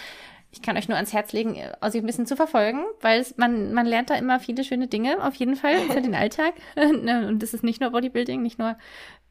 [0.53, 3.73] ich kann euch nur ans Herz legen, Ossi ein bisschen zu verfolgen, weil es, man,
[3.73, 6.53] man lernt da immer viele schöne Dinge, auf jeden Fall, für den Alltag.
[7.03, 8.77] Ne, und das ist nicht nur Bodybuilding, nicht nur,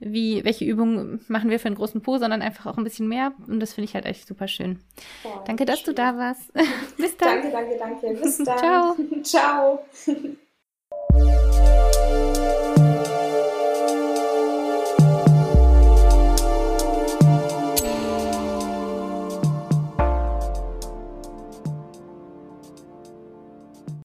[0.01, 3.33] wie, welche Übungen machen wir für einen großen Po, sondern einfach auch ein bisschen mehr.
[3.47, 4.81] Und das finde ich halt echt super schön.
[5.25, 5.95] Ja, danke, dass schön.
[5.95, 6.53] du da warst.
[6.99, 7.41] Bis dann.
[7.41, 8.21] Danke, danke, danke.
[8.21, 8.59] Bis dann.
[9.23, 9.79] Ciao.
[11.15, 12.72] Ciao.